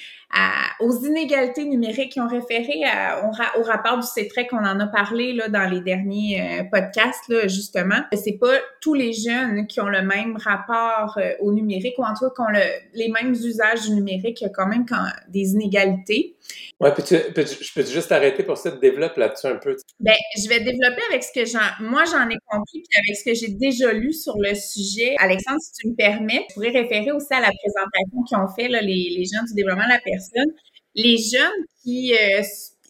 aux 0.81 1.05
inégalités 1.05 1.65
numériques 1.65 2.13
qui 2.13 2.21
ont 2.21 2.29
référé 2.29 2.83
au, 3.25 3.63
rapport 3.63 3.99
du 3.99 4.07
CETREC 4.07 4.51
qu'on 4.51 4.59
en 4.59 4.79
a 4.79 4.87
parlé 4.87 5.33
là, 5.33 5.49
dans 5.49 5.69
les 5.69 5.81
derniers 5.81 6.41
euh, 6.41 6.65
podcasts, 6.65 7.29
là, 7.29 7.49
justement. 7.49 8.01
C'est 8.13 8.39
pas 8.39 8.55
tous 8.81 8.95
les 8.95 9.13
jeunes 9.13 9.67
qui 9.67 9.81
ont 9.81 9.89
le 9.89 10.03
même 10.03 10.37
rapport 10.37 11.19
euh, 11.19 11.33
au 11.41 11.53
numérique 11.53 11.99
ou 11.99 12.05
en 12.05 12.15
tout 12.15 12.29
cas 12.29 12.35
qui 12.35 12.41
ont 12.43 12.53
le, 12.53 12.65
les 12.95 13.09
mêmes 13.09 13.33
usages 13.33 13.89
du 13.89 13.95
numérique. 13.95 14.41
Il 14.41 14.45
y 14.45 14.47
a 14.47 14.51
quand 14.51 14.67
même 14.67 14.87
quand, 14.87 15.05
des 15.29 15.53
inégalités. 15.53 16.37
Ouais, 16.81 16.95
peux-tu, 16.95 17.17
peux 17.33 17.45
je 17.45 17.73
peux 17.75 17.85
juste 17.85 18.13
arrêter 18.13 18.45
pour 18.45 18.57
ça, 18.57 18.71
développe 18.71 19.17
là-dessus 19.17 19.49
un 19.49 19.57
peu? 19.57 19.75
Ben, 19.99 20.15
je 20.37 20.49
vais 20.49 20.61
développer 20.61 21.03
avec 21.11 21.25
ce 21.25 21.33
que 21.33 21.45
j'en, 21.45 21.59
moi 21.81 22.05
j'en 22.05 22.29
ai 22.29 22.37
compris, 22.47 22.83
puis 22.89 22.99
avec 22.99 23.17
ce 23.17 23.25
que 23.25 23.35
j'ai 23.35 23.49
déjà 23.49 23.93
lu 23.93 24.13
sur 24.13 24.35
le 24.39 24.55
sujet. 24.55 25.17
Alexandre, 25.19 25.61
si 25.61 25.73
tu 25.73 25.89
me 25.89 25.97
permets, 25.97 26.47
je 26.51 26.55
pourrais 26.55 26.71
référer 26.71 27.11
aussi 27.11 27.33
à 27.35 27.41
la 27.41 27.51
présentation 27.51 28.23
qu'ils 28.29 28.39
ont 28.39 28.49
fait 28.55 28.69
là, 28.69 28.81
les, 28.81 29.11
les 29.11 29.25
gens 29.25 29.45
du 29.45 29.55
développement 29.55 29.87
de 29.87 29.89
la 29.89 30.01
personne. 30.05 30.53
Les 30.95 31.17
jeunes 31.17 31.65
qui 31.83 32.15
euh, 32.15 32.43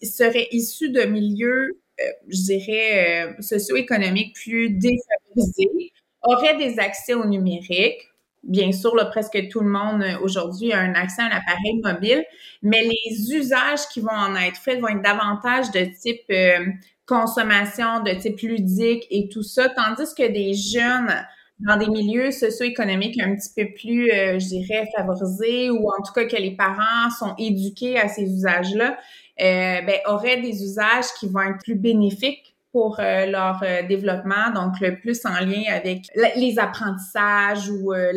seraient 0.03 0.47
issus 0.51 0.91
de 0.91 1.05
milieux, 1.05 1.81
euh, 1.99 2.03
je 2.27 2.41
dirais, 2.43 3.25
euh, 3.25 3.41
socio-économiques 3.41 4.35
plus 4.35 4.69
défavorisés 4.69 5.91
auraient 6.21 6.57
des 6.57 6.79
accès 6.79 7.15
au 7.15 7.25
numérique 7.25 8.08
Bien 8.43 8.71
sûr, 8.71 8.93
presque 9.11 9.49
tout 9.49 9.59
le 9.59 9.69
monde 9.69 10.01
euh, 10.01 10.17
aujourd'hui 10.21 10.71
a 10.71 10.79
un 10.79 10.93
accès 10.93 11.21
à 11.21 11.25
un 11.25 11.29
appareil 11.29 11.81
mobile, 11.83 12.23
mais 12.63 12.81
les 12.81 13.33
usages 13.35 13.85
qui 13.91 13.99
vont 13.99 14.09
en 14.11 14.33
être 14.35 14.55
faits 14.57 14.79
vont 14.79 14.87
être 14.87 15.01
davantage 15.01 15.71
de 15.71 15.85
type 16.01 16.21
euh, 16.31 16.65
consommation, 17.05 18.01
de 18.01 18.11
type 18.13 18.39
ludique 18.41 19.05
et 19.11 19.27
tout 19.29 19.43
ça, 19.43 19.67
tandis 19.69 20.13
que 20.15 20.25
des 20.31 20.53
jeunes 20.53 21.13
dans 21.59 21.75
des 21.77 21.89
milieux 21.89 22.31
socio-économiques 22.31 23.19
un 23.21 23.35
petit 23.35 23.49
peu 23.53 23.73
plus, 23.73 24.09
euh, 24.11 24.39
je 24.39 24.47
dirais, 24.47 24.87
favorisés 24.95 25.69
ou 25.69 25.89
en 25.89 26.01
tout 26.01 26.13
cas 26.13 26.23
que 26.25 26.37
les 26.37 26.55
parents 26.55 27.09
sont 27.19 27.35
éduqués 27.37 27.99
à 27.99 28.07
ces 28.07 28.23
usages-là, 28.23 28.97
euh, 29.41 29.81
ben, 29.81 29.99
auraient 30.07 30.41
des 30.41 30.63
usages 30.63 31.07
qui 31.19 31.27
vont 31.27 31.41
être 31.41 31.59
plus 31.63 31.75
bénéfiques 31.75 32.55
pour 32.71 32.99
euh, 32.99 33.25
leur 33.25 33.61
euh, 33.63 33.81
développement, 33.87 34.51
donc 34.53 34.79
le 34.79 34.99
plus 34.99 35.25
en 35.25 35.43
lien 35.43 35.63
avec 35.71 36.03
les 36.15 36.59
apprentissages 36.59 37.69
ou 37.69 37.93
euh, 37.93 38.11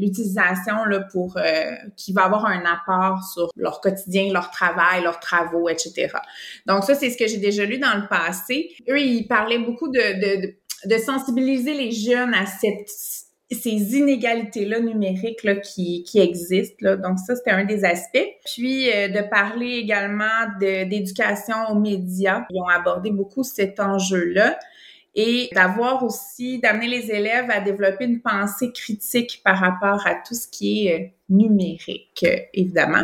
l'utilisation 0.00 0.84
là 0.86 1.00
pour 1.12 1.38
qui 1.96 2.12
va 2.12 2.24
avoir 2.24 2.46
un 2.46 2.64
apport 2.64 3.22
sur 3.22 3.50
leur 3.56 3.80
quotidien, 3.80 4.32
leur 4.32 4.50
travail, 4.50 5.02
leurs 5.02 5.20
travaux, 5.20 5.68
etc. 5.68 6.08
Donc 6.66 6.84
ça 6.84 6.94
c'est 6.94 7.10
ce 7.10 7.16
que 7.16 7.26
j'ai 7.26 7.38
déjà 7.38 7.64
lu 7.64 7.78
dans 7.78 7.94
le 7.94 8.08
passé. 8.08 8.70
Eux 8.88 9.00
ils 9.00 9.26
parlaient 9.26 9.58
beaucoup 9.58 9.88
de, 9.88 10.42
de, 10.42 10.54
de 10.84 10.98
sensibiliser 10.98 11.74
les 11.74 11.92
jeunes 11.92 12.34
à 12.34 12.46
cette 12.46 12.88
ces 13.50 13.96
inégalités-là 13.96 14.80
numériques 14.80 15.44
là, 15.44 15.56
qui, 15.56 16.02
qui 16.04 16.18
existent. 16.18 16.76
Là. 16.80 16.96
Donc 16.96 17.18
ça, 17.18 17.36
c'était 17.36 17.50
un 17.50 17.64
des 17.64 17.84
aspects. 17.84 18.26
Puis 18.44 18.90
euh, 18.90 19.08
de 19.08 19.20
parler 19.28 19.76
également 19.76 20.24
d'éducation 20.58 21.56
aux 21.70 21.78
médias. 21.78 22.44
Ils 22.50 22.60
ont 22.60 22.68
abordé 22.68 23.10
beaucoup 23.10 23.44
cet 23.44 23.80
enjeu-là 23.80 24.58
et 25.14 25.48
d'avoir 25.52 26.02
aussi, 26.02 26.58
d'amener 26.58 26.88
les 26.88 27.10
élèves 27.10 27.48
à 27.50 27.60
développer 27.60 28.04
une 28.04 28.20
pensée 28.20 28.72
critique 28.72 29.42
par 29.44 29.58
rapport 29.58 30.04
à 30.06 30.16
tout 30.16 30.34
ce 30.34 30.48
qui 30.48 30.88
est 30.88 31.00
euh, 31.00 31.06
numérique, 31.30 32.26
évidemment. 32.52 33.02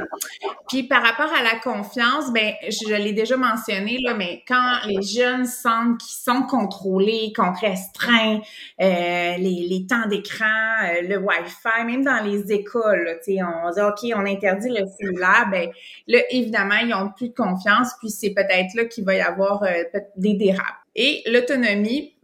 Puis 0.69 0.83
par 0.83 1.03
rapport 1.03 1.33
à 1.33 1.43
la 1.43 1.59
confiance, 1.59 2.31
ben 2.33 2.53
je, 2.69 2.95
l'ai 2.95 3.13
déjà 3.13 3.37
mentionné 3.37 3.99
là, 4.03 4.15
mais 4.15 4.43
quand 4.47 4.79
les 4.87 5.01
jeunes 5.01 5.47
sentent 5.47 5.99
qu'ils 5.99 6.23
sont 6.23 6.43
contrôlés, 6.43 7.33
qu'on 7.35 7.53
restreint 7.53 8.41
euh, 8.81 9.37
les, 9.39 9.67
les, 9.69 9.87
temps 9.89 10.07
d'écran, 10.07 10.45
euh, 10.45 11.03
le 11.03 11.17
Wi-Fi, 11.17 11.85
même 11.87 12.05
dans 12.05 12.23
les 12.23 12.53
écoles, 12.53 13.19
tu 13.25 13.37
sais, 13.37 13.43
on 13.43 13.71
dit 13.71 13.81
ok, 13.81 14.19
on 14.19 14.27
interdit 14.27 14.69
le 14.69 14.85
cellulaire, 14.99 15.49
ben 15.51 15.71
là 16.07 16.19
évidemment 16.31 16.77
ils 16.83 16.93
ont 16.93 17.11
plus 17.17 17.31
de 17.31 17.35
confiance, 17.35 17.93
puis 18.01 18.11
c'est 18.11 18.35
peut-être 18.35 18.75
là 18.75 18.85
qu'il 18.85 19.05
va 19.05 19.15
y 19.15 19.21
avoir 19.21 19.63
euh, 19.63 19.83
des 20.17 20.35
dérapes. 20.35 20.77
Et 20.95 21.23
l'autonomie, 21.27 22.15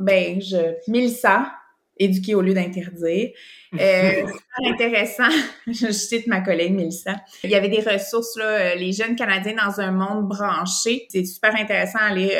ben 0.00 0.40
je, 0.40 1.08
ça 1.08 1.52
éduquer 2.00 2.34
au 2.34 2.40
lieu 2.40 2.54
d'interdire. 2.54 3.30
Euh, 3.80 4.26
super 4.26 4.72
intéressant. 4.72 5.28
je 5.68 5.92
cite 5.92 6.26
ma 6.26 6.40
collègue 6.40 6.74
Mélissa. 6.74 7.14
Il 7.44 7.50
y 7.50 7.54
avait 7.54 7.68
des 7.68 7.78
ressources, 7.78 8.36
là, 8.36 8.74
les 8.74 8.90
jeunes 8.90 9.14
Canadiens 9.14 9.54
dans 9.54 9.80
un 9.80 9.92
monde 9.92 10.26
branché. 10.26 11.06
C'est 11.08 11.24
super 11.24 11.54
intéressant 11.54 12.00
à 12.00 12.06
aller 12.06 12.36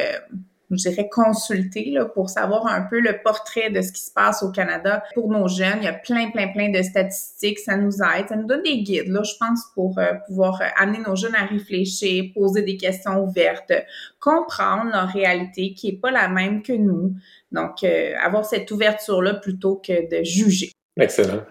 je 0.71 0.89
dirais, 0.89 1.09
consulter 1.09 1.91
là, 1.91 2.05
pour 2.05 2.31
savoir 2.31 2.67
un 2.67 2.83
peu 2.83 3.01
le 3.01 3.21
portrait 3.23 3.71
de 3.71 3.83
ce 3.83 3.93
qui 3.93 4.03
se 4.03 4.13
passe 4.13 4.43
au 4.43 4.51
Canada 4.51 5.03
pour 5.15 5.29
nos 5.29 5.49
jeunes. 5.49 5.79
Il 5.79 5.85
y 5.85 5.89
a 5.89 5.93
plein, 5.93 6.31
plein, 6.31 6.49
plein 6.49 6.71
de 6.71 6.83
statistiques. 6.83 7.59
Ça 7.59 7.77
nous 7.77 7.97
aide. 8.03 8.29
Ça 8.29 8.37
nous 8.37 8.47
donne 8.47 8.63
des 8.63 8.83
guides, 8.83 9.09
là, 9.09 9.23
je 9.23 9.35
pense, 9.39 9.65
pour 9.75 9.99
euh, 9.99 10.15
pouvoir 10.27 10.61
euh, 10.61 10.67
amener 10.77 11.01
nos 11.07 11.17
jeunes 11.17 11.35
à 11.35 11.45
réfléchir, 11.47 12.25
poser 12.35 12.63
des 12.63 12.77
questions 12.77 13.23
ouvertes, 13.23 13.73
comprendre 14.21 14.91
leur 14.93 15.09
réalité 15.09 15.75
qui 15.75 15.89
est 15.89 16.01
pas 16.01 16.11
la 16.11 16.29
même 16.29 16.63
que 16.63 16.73
nous. 16.73 17.15
Donc, 17.51 17.83
euh, 17.83 18.15
avoir 18.23 18.45
cette 18.45 18.71
ouverture-là 18.71 19.35
plutôt 19.35 19.77
que 19.77 20.09
de 20.09 20.23
juger. 20.25 20.71
Excellent. 20.99 21.43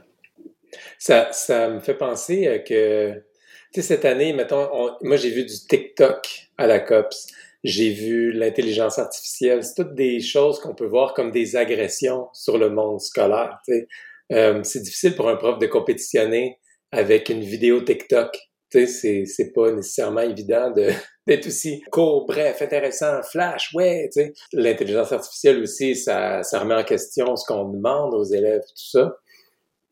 Ça, 0.97 1.29
ça 1.31 1.69
me 1.69 1.79
fait 1.79 1.95
penser 1.95 2.63
que, 2.65 3.13
tu 3.73 3.81
sais, 3.81 3.81
cette 3.81 4.05
année, 4.05 4.33
mettons, 4.33 4.69
moi, 5.01 5.17
j'ai 5.17 5.31
vu 5.31 5.43
du 5.43 5.55
TikTok 5.67 6.49
à 6.57 6.67
la 6.67 6.79
COPS 6.79 7.27
j'ai 7.63 7.91
vu 7.91 8.31
l'intelligence 8.31 8.99
artificielle. 8.99 9.63
C'est 9.63 9.83
toutes 9.83 9.95
des 9.95 10.19
choses 10.21 10.59
qu'on 10.59 10.75
peut 10.75 10.87
voir 10.87 11.13
comme 11.13 11.31
des 11.31 11.55
agressions 11.55 12.27
sur 12.33 12.57
le 12.57 12.69
monde 12.69 13.01
scolaire. 13.01 13.59
Euh, 14.31 14.61
c'est 14.63 14.81
difficile 14.81 15.15
pour 15.15 15.29
un 15.29 15.35
prof 15.35 15.59
de 15.59 15.67
compétitionner 15.67 16.57
avec 16.91 17.29
une 17.29 17.41
vidéo 17.41 17.81
TikTok. 17.81 18.37
C'est, 18.71 19.25
c'est 19.25 19.51
pas 19.51 19.71
nécessairement 19.71 20.21
évident 20.21 20.71
de, 20.71 20.89
d'être 21.27 21.47
aussi 21.47 21.81
court, 21.91 22.27
bref, 22.27 22.61
intéressant, 22.61 23.23
flash, 23.23 23.71
ouais. 23.73 24.09
L'intelligence 24.53 25.11
artificielle 25.11 25.61
aussi, 25.61 25.95
ça, 25.95 26.43
ça 26.43 26.59
remet 26.59 26.75
en 26.75 26.83
question 26.83 27.35
ce 27.35 27.45
qu'on 27.47 27.69
demande 27.69 28.13
aux 28.13 28.25
élèves, 28.25 28.61
tout 28.61 28.89
ça. 28.91 29.15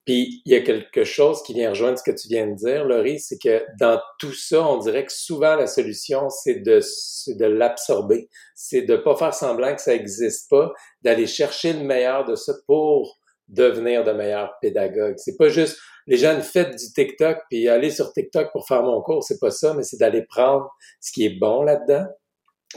Puis 0.07 0.41
il 0.45 0.53
y 0.53 0.55
a 0.55 0.61
quelque 0.61 1.03
chose 1.03 1.43
qui 1.43 1.53
vient 1.53 1.71
rejoindre 1.71 1.99
ce 1.99 2.03
que 2.09 2.15
tu 2.15 2.29
viens 2.29 2.47
de 2.47 2.55
dire, 2.55 2.85
Laurie, 2.85 3.19
c'est 3.19 3.37
que 3.37 3.65
dans 3.77 3.99
tout 4.19 4.31
ça, 4.31 4.65
on 4.65 4.77
dirait 4.77 5.05
que 5.05 5.11
souvent 5.11 5.57
la 5.57 5.67
solution, 5.67 6.29
c'est 6.29 6.61
de, 6.61 6.79
de 7.37 7.45
l'absorber, 7.45 8.29
c'est 8.55 8.83
de 8.83 8.95
pas 8.95 9.17
faire 9.17 9.33
semblant 9.33 9.75
que 9.75 9.81
ça 9.81 9.91
n'existe 9.91 10.49
pas, 10.49 10.71
d'aller 11.01 11.27
chercher 11.27 11.73
le 11.73 11.81
meilleur 11.83 12.23
de 12.23 12.35
ça 12.35 12.53
pour 12.67 13.19
devenir 13.49 14.05
de 14.05 14.13
meilleurs 14.13 14.53
pédagogues. 14.61 15.15
C'est 15.17 15.35
pas 15.35 15.49
juste 15.49 15.77
les 16.07 16.15
jeunes 16.15 16.41
faites 16.41 16.71
du 16.71 16.93
TikTok 16.93 17.39
puis 17.49 17.67
aller 17.67 17.91
sur 17.91 18.13
TikTok 18.13 18.53
pour 18.53 18.65
faire 18.65 18.83
mon 18.83 19.01
cours, 19.01 19.25
c'est 19.25 19.39
pas 19.41 19.51
ça, 19.51 19.73
mais 19.73 19.83
c'est 19.83 19.97
d'aller 19.97 20.23
prendre 20.23 20.69
ce 21.01 21.11
qui 21.11 21.25
est 21.25 21.37
bon 21.37 21.63
là-dedans. 21.63 22.05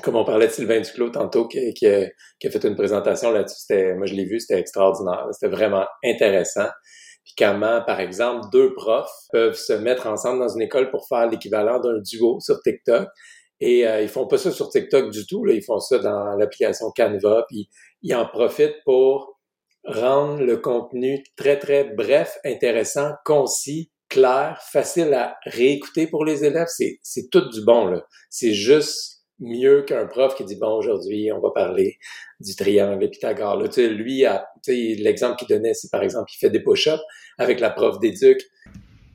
Comme 0.02 0.16
on 0.16 0.24
parlait 0.24 0.48
de 0.48 0.52
Sylvain 0.52 0.80
Duclos 0.80 1.10
tantôt 1.10 1.46
qui, 1.46 1.74
qui, 1.74 1.86
a, 1.86 2.08
qui 2.40 2.48
a 2.48 2.50
fait 2.50 2.64
une 2.64 2.74
présentation 2.74 3.30
là-dessus, 3.30 3.60
c'était, 3.60 3.94
moi 3.94 4.06
je 4.06 4.14
l'ai 4.14 4.24
vu, 4.24 4.40
c'était 4.40 4.58
extraordinaire, 4.58 5.28
c'était 5.30 5.54
vraiment 5.54 5.86
intéressant 6.04 6.68
puis 7.24 7.34
comment, 7.36 7.82
par 7.82 8.00
exemple, 8.00 8.46
deux 8.52 8.74
profs 8.74 9.10
peuvent 9.32 9.54
se 9.54 9.72
mettre 9.72 10.06
ensemble 10.06 10.40
dans 10.40 10.48
une 10.48 10.62
école 10.62 10.90
pour 10.90 11.06
faire 11.08 11.28
l'équivalent 11.28 11.80
d'un 11.80 11.98
duo 12.00 12.40
sur 12.40 12.60
TikTok. 12.62 13.08
Et 13.60 13.86
euh, 13.86 14.00
ils 14.02 14.08
font 14.08 14.26
pas 14.26 14.38
ça 14.38 14.50
sur 14.50 14.70
TikTok 14.70 15.10
du 15.10 15.26
tout, 15.26 15.44
là. 15.44 15.52
ils 15.52 15.62
font 15.62 15.80
ça 15.80 15.98
dans 15.98 16.34
l'application 16.36 16.90
Canva, 16.96 17.44
puis 17.48 17.68
ils 18.02 18.14
en 18.14 18.26
profitent 18.26 18.82
pour 18.84 19.38
rendre 19.84 20.42
le 20.42 20.56
contenu 20.56 21.22
très, 21.36 21.58
très 21.58 21.84
bref, 21.84 22.38
intéressant, 22.44 23.12
concis, 23.24 23.90
clair, 24.08 24.58
facile 24.72 25.12
à 25.14 25.36
réécouter 25.44 26.06
pour 26.06 26.24
les 26.24 26.44
élèves. 26.44 26.68
C'est 26.68 27.30
tout 27.30 27.48
du 27.50 27.62
bon, 27.64 27.86
là. 27.86 28.02
C'est 28.30 28.54
juste 28.54 29.19
mieux 29.40 29.82
qu'un 29.82 30.06
prof 30.06 30.34
qui 30.34 30.44
dit 30.44 30.56
bon 30.56 30.76
aujourd'hui 30.76 31.32
on 31.32 31.40
va 31.40 31.50
parler 31.50 31.98
du 32.40 32.54
triangle 32.54 33.00
de 33.00 33.06
Pythagore. 33.06 33.56
Là, 33.56 33.68
tu 33.68 33.74
sais, 33.74 33.88
lui, 33.88 34.24
l'exemple 35.02 35.36
qu'il 35.36 35.48
donnait, 35.48 35.74
c'est 35.74 35.90
par 35.90 36.02
exemple 36.02 36.30
il 36.34 36.38
fait 36.38 36.50
des 36.50 36.60
push-ups 36.60 37.02
avec 37.38 37.60
la 37.60 37.70
prof 37.70 37.98
d'éduc. 37.98 38.40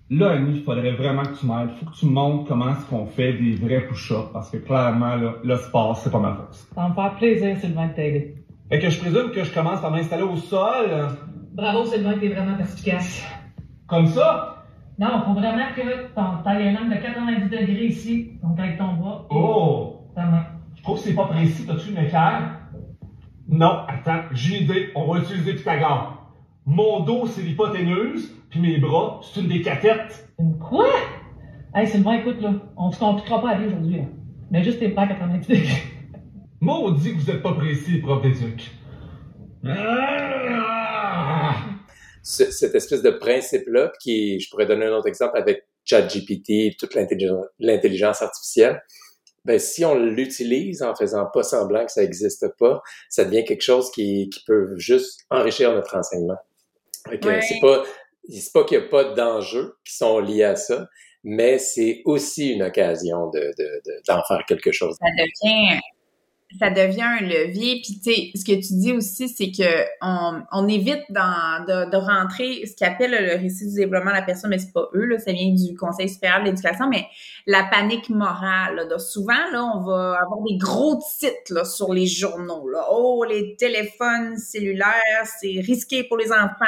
Là, 0.09 0.31
Annie, 0.31 0.57
il 0.57 0.63
faudrait 0.63 0.91
vraiment 0.91 1.23
que 1.23 1.35
tu 1.39 1.47
m'aides. 1.47 1.69
Il 1.71 1.79
faut 1.79 1.91
que 1.91 1.97
tu 1.97 2.05
me 2.05 2.11
montres 2.11 2.47
comment 2.47 2.69
est-ce 2.69 2.85
qu'on 2.89 3.07
fait 3.07 3.33
des 3.33 3.55
vrais 3.55 3.87
push-ups 3.87 4.31
parce 4.33 4.51
que 4.51 4.57
clairement, 4.57 5.15
là, 5.15 5.35
le 5.43 5.55
sport, 5.57 5.97
c'est 5.97 6.11
pas 6.11 6.19
ma 6.19 6.35
force. 6.35 6.67
Ça 6.75 6.81
va 6.81 6.89
me 6.89 6.93
faire 6.93 7.15
plaisir, 7.17 7.57
Sylvain, 7.57 7.87
de 7.87 7.93
t'aider. 7.93 8.35
Fait 8.69 8.79
que 8.79 8.89
je 8.89 8.99
présume 8.99 9.31
que 9.31 9.43
je 9.43 9.51
commence 9.51 9.81
par 9.81 9.89
m'installer 9.89 10.23
au 10.23 10.35
sol. 10.35 11.07
Bravo, 11.53 11.85
Sylvain, 11.85 12.19
t'es 12.19 12.27
vraiment 12.27 12.55
perspicace. 12.55 13.23
Comme 13.87 14.05
ça? 14.05 14.63
Non, 14.99 15.23
faut 15.25 15.33
vraiment 15.33 15.73
que 15.75 16.13
ton 16.13 16.43
taille 16.43 16.69
un 16.69 16.83
angle 16.83 16.95
de 16.95 17.01
90 17.01 17.49
degrés 17.49 17.85
ici, 17.85 18.31
donc 18.43 18.59
avec 18.59 18.77
ton 18.77 18.93
bras. 18.93 19.25
Oh! 19.29 19.94
Je 20.17 20.81
trouve 20.83 20.97
que 20.97 21.03
c'est 21.03 21.15
pas 21.15 21.27
précis. 21.27 21.65
T'as-tu 21.65 21.91
une 21.91 21.97
équerre? 21.97 22.59
Non, 23.47 23.83
attends, 23.87 24.23
j'ai 24.31 24.57
une 24.57 24.63
idée. 24.63 24.89
On 24.95 25.11
va 25.11 25.19
utiliser 25.19 25.53
Pythagore. 25.53 26.33
Mon 26.65 27.01
dos, 27.01 27.27
c'est 27.27 27.41
l'hypoténuse, 27.41 28.33
puis 28.49 28.59
mes 28.59 28.77
bras, 28.79 29.19
c'est 29.21 29.41
une 29.41 29.47
des. 29.47 29.63
Une 30.39 30.57
quoi? 30.57 30.87
Hey, 31.75 31.87
Sylvain, 31.87 32.13
écoute, 32.13 32.41
là, 32.41 32.53
on 32.77 32.89
ne 32.89 32.95
compliquera 32.95 33.41
pas 33.41 33.49
à 33.49 33.51
aller 33.55 33.67
aujourd'hui, 33.67 33.97
là. 33.97 34.05
Mais 34.49 34.63
juste 34.63 34.79
tes 34.79 34.87
bras 34.87 35.03
à 35.03 35.07
90 35.07 35.47
degrés. 35.47 35.83
Maudit 36.61 37.13
que 37.13 37.19
vous 37.19 37.29
êtes 37.29 37.43
pas 37.43 37.53
précis, 37.53 37.97
prof 37.97 38.21
d'éduc. 38.21 38.71
Cette 42.23 42.73
espèce 42.75 43.03
de 43.03 43.11
principe-là, 43.11 43.91
qui, 44.01 44.39
je 44.39 44.49
pourrais 44.49 44.65
donner 44.65 44.85
un 44.85 44.93
autre 44.93 45.07
exemple 45.07 45.37
avec 45.37 45.67
ChatGPT, 45.83 46.77
toute 46.79 46.95
l'intelligence 46.95 48.21
artificielle, 48.21 48.81
ben, 49.45 49.59
si 49.59 49.85
on 49.85 49.95
l'utilise 49.95 50.81
en 50.81 50.95
faisant 50.95 51.27
pas 51.27 51.43
semblant 51.43 51.85
que 51.85 51.91
ça 51.91 52.01
n'existe 52.01 52.47
pas, 52.57 52.81
ça 53.09 53.25
devient 53.25 53.45
quelque 53.45 53.61
chose 53.61 53.91
qui, 53.91 54.29
qui 54.29 54.43
peut 54.45 54.73
juste 54.77 55.21
enrichir 55.29 55.73
notre 55.73 55.95
enseignement. 55.95 56.37
C'est 57.07 57.59
pas, 57.61 57.83
c'est 58.27 58.51
pas 58.51 58.63
qu'il 58.63 58.79
n'y 58.79 58.85
a 58.85 58.87
pas 58.87 59.03
d'enjeux 59.13 59.77
qui 59.85 59.95
sont 59.95 60.19
liés 60.19 60.43
à 60.43 60.55
ça, 60.55 60.87
mais 61.23 61.59
c'est 61.59 62.01
aussi 62.05 62.53
une 62.53 62.63
occasion 62.63 63.29
de, 63.29 63.53
de, 63.57 64.01
d'en 64.07 64.23
faire 64.27 64.43
quelque 64.47 64.71
chose. 64.71 64.95
Ça 64.99 65.07
devient 65.17 65.79
ça 66.59 66.69
devient 66.69 67.01
un 67.01 67.21
levier. 67.21 67.81
Puis, 67.83 67.99
tu 67.99 68.13
sais, 68.13 68.31
ce 68.35 68.45
que 68.45 68.53
tu 68.53 68.73
dis 68.79 68.93
aussi, 68.93 69.27
c'est 69.27 69.51
que 69.51 69.85
on, 70.01 70.41
on 70.51 70.67
évite 70.67 71.03
dans, 71.09 71.65
de, 71.65 71.89
de, 71.89 71.97
rentrer 71.97 72.65
ce 72.65 72.75
qu'appelle 72.75 73.11
le 73.11 73.35
récit 73.37 73.67
du 73.67 73.75
développement 73.75 74.11
de 74.11 74.15
la 74.15 74.21
personne, 74.21 74.51
mais 74.51 74.59
c'est 74.59 74.71
pas 74.71 74.87
eux, 74.93 75.05
là, 75.05 75.17
ça 75.17 75.31
vient 75.31 75.53
du 75.53 75.75
Conseil 75.75 76.07
supérieur 76.07 76.41
de 76.41 76.45
l'éducation, 76.45 76.87
mais 76.89 77.05
la 77.47 77.63
panique 77.63 78.09
morale. 78.09 78.87
Là, 78.89 78.99
souvent, 78.99 79.33
là, 79.51 79.63
on 79.63 79.81
va 79.81 80.17
avoir 80.21 80.41
des 80.47 80.57
gros 80.57 81.01
titres 81.19 81.53
là, 81.53 81.65
sur 81.65 81.93
les 81.93 82.05
journaux. 82.05 82.69
Là. 82.69 82.85
Oh, 82.91 83.25
les 83.27 83.55
téléphones 83.55 84.37
cellulaires, 84.37 85.25
c'est 85.39 85.59
risqué 85.61 86.03
pour 86.03 86.17
les 86.17 86.31
enfants. 86.31 86.65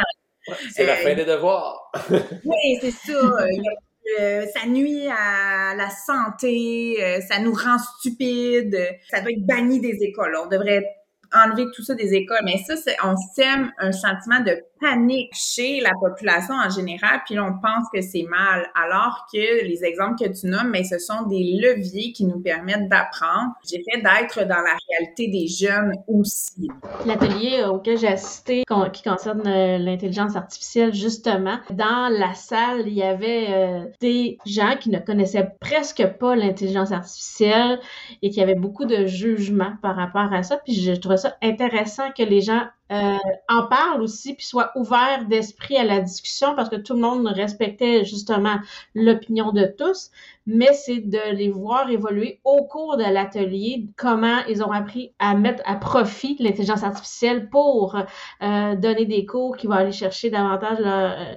c'est 0.73 0.85
la 0.85 0.95
fin 0.95 1.11
euh, 1.11 1.15
des 1.15 1.25
devoirs. 1.25 1.91
oui, 2.11 2.79
c'est 2.81 2.91
ça. 2.91 3.13
Euh, 4.19 4.45
ça 4.55 4.67
nuit 4.67 5.07
à 5.07 5.75
la 5.75 5.89
santé, 5.89 6.97
euh, 7.01 7.19
ça 7.21 7.39
nous 7.39 7.53
rend 7.53 7.77
stupides, 7.77 8.77
ça 9.09 9.21
doit 9.21 9.31
être 9.31 9.45
banni 9.45 9.79
des 9.79 9.97
écoles. 10.01 10.35
On 10.41 10.47
devrait 10.47 10.96
enlever 11.33 11.65
tout 11.75 11.83
ça 11.83 11.95
des 11.95 12.13
écoles. 12.13 12.41
Mais 12.43 12.57
ça, 12.65 12.75
c'est, 12.75 12.95
on 13.03 13.15
sème 13.35 13.71
un 13.79 13.91
sentiment 13.91 14.39
de 14.39 14.63
panique 14.79 15.33
chez 15.33 15.79
la 15.81 15.91
population 15.99 16.55
en 16.55 16.69
général, 16.69 17.21
puis 17.25 17.39
on 17.39 17.53
pense 17.53 17.87
que 17.93 18.01
c'est 18.01 18.25
mal, 18.29 18.67
alors 18.75 19.27
que 19.31 19.65
les 19.65 19.83
exemples 19.83 20.23
que 20.23 20.29
tu 20.29 20.47
nommes, 20.47 20.69
mais 20.69 20.83
ce 20.83 20.99
sont 20.99 21.23
des 21.27 21.59
leviers 21.61 22.11
qui 22.11 22.25
nous 22.25 22.39
permettent 22.39 22.89
d'apprendre, 22.89 23.53
j'ai 23.69 23.83
fait 23.89 24.01
d'être 24.01 24.47
dans 24.47 24.61
la 24.61 24.75
réalité 24.89 25.27
des 25.29 25.47
jeunes 25.47 25.93
aussi. 26.07 26.69
L'atelier 27.05 27.63
auquel 27.65 27.97
j'ai 27.97 28.07
assisté, 28.07 28.63
qui 28.93 29.03
concerne 29.03 29.47
euh, 29.47 29.77
l'intelligence 29.77 30.35
artificielle, 30.35 30.93
justement, 30.93 31.57
dans 31.71 32.09
la 32.11 32.33
salle, 32.33 32.87
il 32.87 32.93
y 32.93 33.03
avait 33.03 33.47
euh, 33.49 33.85
des 33.99 34.37
gens 34.45 34.75
qui 34.79 34.89
ne 34.89 34.99
connaissaient 34.99 35.49
presque 35.59 36.05
pas 36.19 36.35
l'intelligence 36.35 36.91
artificielle 36.91 37.79
et 38.21 38.29
qui 38.29 38.41
avaient 38.41 38.55
beaucoup 38.55 38.85
de 38.85 39.05
jugements 39.05 39.73
par 39.81 39.95
rapport 39.95 40.33
à 40.33 40.43
ça, 40.43 40.57
puis 40.57 40.73
je 40.73 40.93
trouvais 40.93 41.16
intéressant 41.41 42.11
que 42.11 42.23
les 42.23 42.41
gens 42.41 42.63
euh, 42.91 43.17
en 43.49 43.67
parle 43.67 44.01
aussi, 44.01 44.33
puis 44.33 44.45
soit 44.45 44.71
ouvert 44.75 45.25
d'esprit 45.27 45.75
à 45.75 45.83
la 45.83 45.99
discussion 45.99 46.55
parce 46.55 46.69
que 46.69 46.77
tout 46.77 46.93
le 46.93 47.01
monde 47.01 47.27
respectait 47.27 48.05
justement 48.05 48.55
l'opinion 48.95 49.51
de 49.51 49.65
tous, 49.65 50.09
mais 50.45 50.71
c'est 50.73 50.99
de 50.99 51.35
les 51.35 51.49
voir 51.49 51.89
évoluer 51.89 52.39
au 52.45 52.63
cours 52.63 52.95
de 52.95 53.03
l'atelier, 53.03 53.87
comment 53.97 54.39
ils 54.47 54.63
ont 54.63 54.71
appris 54.71 55.11
à 55.19 55.35
mettre 55.35 55.61
à 55.65 55.75
profit 55.75 56.37
l'intelligence 56.39 56.83
artificielle 56.83 57.49
pour 57.49 57.97
euh, 58.41 58.75
donner 58.75 59.05
des 59.05 59.25
cours 59.25 59.57
qui 59.57 59.67
vont 59.67 59.73
aller 59.73 59.91
chercher 59.91 60.29
davantage 60.29 60.79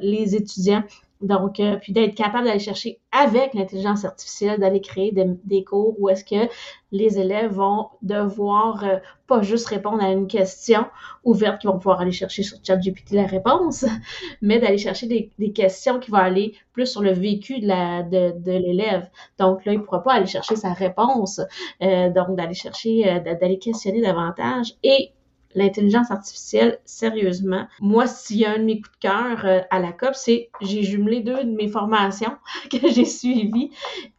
les 0.03 0.37
étudiants 0.37 0.85
donc, 1.21 1.61
euh, 1.61 1.77
puis 1.77 1.93
d'être 1.93 2.15
capable 2.15 2.47
d'aller 2.47 2.59
chercher 2.59 2.99
avec 3.13 3.53
l'intelligence 3.53 4.05
artificielle, 4.05 4.59
d'aller 4.59 4.81
créer 4.81 5.13
des, 5.13 5.65
cours 5.65 5.95
où 5.99 6.09
est-ce 6.09 6.25
que 6.25 6.51
les 6.93 7.19
élèves 7.19 7.53
vont 7.53 7.89
devoir 8.01 8.85
euh, 8.85 8.97
pas 9.27 9.43
juste 9.43 9.67
répondre 9.67 10.03
à 10.03 10.11
une 10.11 10.27
question 10.29 10.87
ouverte, 11.25 11.61
qui 11.61 11.67
vont 11.67 11.77
pouvoir 11.77 12.01
aller 12.01 12.13
chercher 12.13 12.43
sur 12.43 12.57
ChatGPT 12.65 13.13
la 13.13 13.27
réponse, 13.27 13.85
mais 14.41 14.59
d'aller 14.61 14.79
chercher 14.79 15.07
des, 15.07 15.53
questions 15.53 15.99
qui 15.99 16.11
vont 16.11 16.19
aller 16.19 16.55
plus 16.73 16.87
sur 16.87 17.03
le 17.03 17.13
vécu 17.13 17.61
de, 17.61 18.51
l'élève. 18.59 19.11
Donc 19.39 19.65
là, 19.67 19.73
il 19.73 19.81
ne 19.81 19.85
pourra 19.85 20.03
pas 20.03 20.15
aller 20.15 20.27
chercher 20.27 20.57
sa 20.57 20.73
réponse, 20.73 21.41
euh, 21.83 22.09
donc 22.09 22.35
d'aller 22.37 22.55
chercher, 22.55 23.21
d'aller 23.21 23.59
questionner 23.59 24.01
davantage 24.01 24.75
et 24.83 25.13
l'intelligence 25.55 26.11
artificielle, 26.11 26.79
sérieusement, 26.85 27.67
moi, 27.81 28.07
s'il 28.07 28.39
y 28.39 28.45
a 28.45 28.53
un 28.53 28.59
de 28.59 28.65
mes 28.65 28.81
coups 28.81 28.93
de 28.93 29.09
cœur 29.09 29.45
euh, 29.45 29.61
à 29.71 29.81
la 29.81 29.93
COP, 29.93 30.15
c'est 30.15 30.51
j'ai 30.61 30.83
jumelé 30.83 31.21
deux 31.21 31.45
de 31.45 31.51
mes 31.51 31.69
formations 31.69 32.37
que 32.71 32.89
j'ai 32.89 33.05
suivies. 33.05 33.71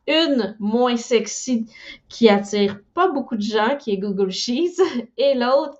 Une 0.07 0.55
moins 0.59 0.97
sexy 0.97 1.67
qui 2.09 2.27
attire 2.27 2.79
pas 2.93 3.09
beaucoup 3.09 3.37
de 3.37 3.41
gens, 3.41 3.77
qui 3.77 3.91
est 3.91 3.97
Google 3.97 4.31
Sheets, 4.31 4.81
et 5.17 5.35
l'autre, 5.35 5.77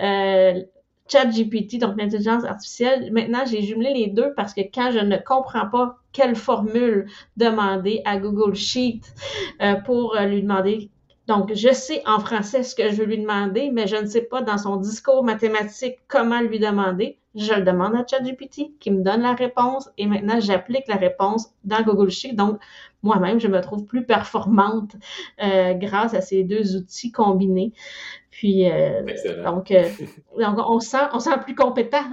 euh, 0.00 0.62
ChatGPT, 1.08 1.78
donc 1.78 1.98
l'intelligence 1.98 2.44
artificielle. 2.44 3.12
Maintenant, 3.12 3.44
j'ai 3.46 3.62
jumelé 3.62 3.92
les 3.92 4.06
deux 4.08 4.32
parce 4.34 4.54
que 4.54 4.60
quand 4.60 4.90
je 4.92 4.98
ne 4.98 5.16
comprends 5.16 5.68
pas 5.68 5.98
quelle 6.12 6.36
formule 6.36 7.06
demander 7.36 8.00
à 8.04 8.18
Google 8.18 8.54
Sheet 8.54 9.00
euh, 9.60 9.74
pour 9.76 10.16
euh, 10.16 10.26
lui 10.26 10.42
demander 10.42 10.90
donc, 11.32 11.54
je 11.54 11.72
sais 11.72 12.02
en 12.04 12.20
français 12.20 12.62
ce 12.62 12.74
que 12.74 12.90
je 12.90 12.96
veux 12.96 13.06
lui 13.06 13.18
demander, 13.18 13.70
mais 13.72 13.86
je 13.86 13.96
ne 13.96 14.04
sais 14.04 14.20
pas 14.20 14.42
dans 14.42 14.58
son 14.58 14.76
discours 14.76 15.24
mathématique 15.24 15.98
comment 16.06 16.42
lui 16.42 16.58
demander. 16.58 17.16
Je 17.34 17.54
le 17.54 17.62
demande 17.62 17.96
à 17.96 18.04
ChatGPT 18.06 18.72
qui 18.78 18.90
me 18.90 19.02
donne 19.02 19.22
la 19.22 19.32
réponse 19.32 19.88
et 19.96 20.04
maintenant 20.04 20.40
j'applique 20.40 20.86
la 20.88 20.96
réponse 20.96 21.48
dans 21.64 21.80
Google 21.80 22.10
Sheet. 22.10 22.34
Donc, 22.34 22.60
moi-même, 23.02 23.40
je 23.40 23.48
me 23.48 23.62
trouve 23.62 23.86
plus 23.86 24.04
performante 24.04 24.96
euh, 25.42 25.72
grâce 25.72 26.12
à 26.12 26.20
ces 26.20 26.44
deux 26.44 26.76
outils 26.76 27.12
combinés. 27.12 27.72
Puis, 28.30 28.70
euh, 28.70 29.00
donc, 29.42 29.70
euh, 29.70 29.88
donc, 30.38 30.58
on 30.58 30.80
sent, 30.80 31.08
on 31.14 31.18
sent 31.18 31.38
plus 31.44 31.54
compétent. 31.54 32.04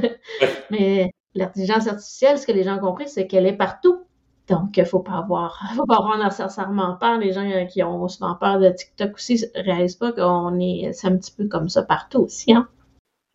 mais 0.72 1.12
l'intelligence 1.36 1.86
artificielle, 1.86 2.40
ce 2.40 2.46
que 2.46 2.52
les 2.52 2.64
gens 2.64 2.78
ont 2.78 2.80
compris, 2.80 3.08
c'est 3.08 3.28
qu'elle 3.28 3.46
est 3.46 3.56
partout. 3.56 4.00
Donc, 4.48 4.76
il 4.76 4.80
ne 4.80 4.84
faut 4.86 5.00
pas 5.00 5.18
avoir, 5.18 5.60
faut 5.76 5.86
pas 5.86 5.96
avoir 5.96 6.18
nécessairement 6.18 6.96
peur. 6.96 7.18
Les 7.18 7.32
gens 7.32 7.48
euh, 7.48 7.64
qui 7.64 7.82
ont 7.82 8.08
souvent 8.08 8.34
peur 8.34 8.58
de 8.58 8.70
TikTok 8.70 9.14
aussi 9.14 9.44
ne 9.54 9.62
réalisent 9.62 9.96
pas 9.96 10.12
qu'on 10.12 10.58
est, 10.58 10.92
c'est 10.92 11.06
un 11.06 11.16
petit 11.16 11.32
peu 11.32 11.46
comme 11.46 11.68
ça 11.68 11.82
partout 11.82 12.20
aussi, 12.20 12.52
hein? 12.52 12.68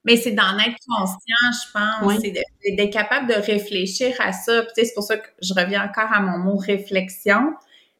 Mais 0.05 0.17
c'est 0.17 0.31
d'en 0.31 0.57
être 0.59 0.75
conscient, 0.85 1.15
je 1.53 1.71
pense. 1.71 2.21
C'est 2.21 2.75
d'être 2.75 2.91
capable 2.91 3.27
de 3.27 3.35
réfléchir 3.35 4.13
à 4.19 4.33
ça. 4.33 4.63
Puis, 4.63 4.85
c'est 4.85 4.93
pour 4.93 5.03
ça 5.03 5.15
que 5.15 5.29
je 5.41 5.53
reviens 5.53 5.85
encore 5.85 6.11
à 6.11 6.19
mon 6.19 6.39
mot 6.39 6.57
réflexion. 6.57 7.53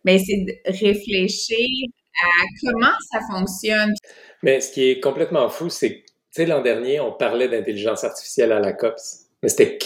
Mais 0.04 0.19
c'est 0.19 0.43
de 0.45 0.54
réfléchir 0.65 1.88
à 2.21 2.43
comment 2.62 2.91
ça 3.10 3.19
fonctionne. 3.32 3.93
Mais 4.41 4.60
ce 4.60 4.73
qui 4.73 4.89
est 4.89 4.99
complètement 4.99 5.47
fou, 5.47 5.69
c'est 5.69 6.02
que, 6.02 6.06
tu 6.06 6.12
sais, 6.32 6.45
l'an 6.45 6.62
dernier, 6.62 6.99
on 6.99 7.13
parlait 7.13 7.47
d'intelligence 7.47 8.04
artificielle 8.04 8.52
à 8.52 8.60
la 8.60 8.73
COPS, 8.73 9.28
mais 9.41 9.47
c'était 9.47 9.80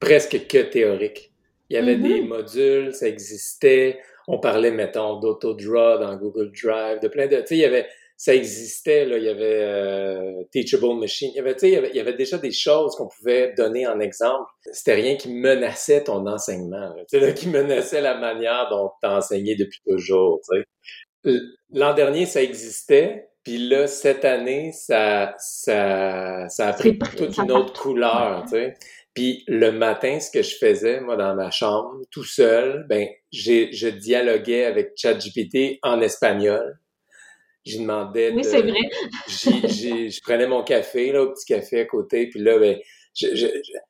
presque 0.00 0.48
que 0.48 0.62
théorique. 0.62 1.29
Il 1.70 1.74
y 1.74 1.78
avait 1.78 1.96
des 1.96 2.20
mm-hmm. 2.20 2.26
modules, 2.26 2.94
ça 2.94 3.06
existait. 3.06 4.00
On 4.26 4.40
parlait, 4.40 4.72
mettons, 4.72 5.20
d'AutoDraw 5.20 5.98
dans 5.98 6.16
Google 6.16 6.50
Drive, 6.52 7.00
de 7.00 7.08
plein 7.08 7.28
de... 7.28 7.36
Tu 7.36 7.46
sais, 7.46 7.56
il 7.56 7.60
y 7.60 7.64
avait... 7.64 7.86
Ça 8.16 8.34
existait, 8.34 9.06
là, 9.06 9.16
il 9.16 9.24
y 9.24 9.30
avait 9.30 9.62
euh, 9.62 10.42
Teachable 10.52 10.98
Machine. 11.00 11.30
Il 11.32 11.36
y 11.36 11.40
avait, 11.40 11.54
tu 11.54 11.60
sais, 11.60 11.70
il 11.70 11.96
y 11.96 12.00
avait, 12.00 12.12
déjà 12.12 12.36
des 12.36 12.52
choses 12.52 12.94
qu'on 12.94 13.08
pouvait 13.08 13.54
donner 13.56 13.86
en 13.86 13.98
exemple. 13.98 14.44
C'était 14.72 14.92
rien 14.92 15.16
qui 15.16 15.32
menaçait 15.32 16.04
ton 16.04 16.26
enseignement, 16.26 16.94
tu 17.10 17.18
sais, 17.18 17.32
qui 17.32 17.48
menaçait 17.48 18.02
la 18.02 18.18
manière 18.18 18.68
dont 18.68 18.90
tu 19.00 19.08
as 19.08 19.16
enseigné 19.16 19.56
depuis 19.56 19.80
toujours, 19.88 20.38
tu 20.52 20.60
sais. 21.24 21.38
L'an 21.72 21.94
dernier, 21.94 22.26
ça 22.26 22.42
existait, 22.42 23.30
puis 23.42 23.56
là, 23.56 23.86
cette 23.86 24.26
année, 24.26 24.70
ça, 24.72 25.34
ça, 25.38 26.46
ça 26.50 26.68
a 26.68 26.72
pris 26.74 26.98
toute 26.98 27.38
une 27.38 27.52
autre 27.52 27.72
couleur, 27.80 28.42
tu 28.44 28.50
sais. 28.50 28.74
Puis 29.20 29.44
le 29.48 29.70
matin, 29.70 30.18
ce 30.18 30.30
que 30.30 30.40
je 30.40 30.56
faisais, 30.56 31.02
moi, 31.02 31.14
dans 31.14 31.34
ma 31.34 31.50
chambre, 31.50 32.00
tout 32.10 32.24
seul, 32.24 32.86
ben, 32.88 33.06
je 33.30 33.88
dialoguais 33.88 34.64
avec 34.64 34.92
ChatGPT 34.96 35.78
en 35.82 36.00
espagnol. 36.00 36.80
Je 37.66 37.80
demandais. 37.80 38.32
Oui, 38.32 38.42
c'est 38.42 38.62
vrai. 38.62 38.80
je 39.28 40.20
prenais 40.22 40.46
mon 40.46 40.64
café, 40.64 41.12
là, 41.12 41.22
au 41.24 41.34
petit 41.34 41.44
café 41.44 41.80
à 41.80 41.84
côté, 41.84 42.30
puis 42.30 42.40
là, 42.40 42.58
ben, 42.58 42.78
je, 43.14 43.26
je, 43.34 43.46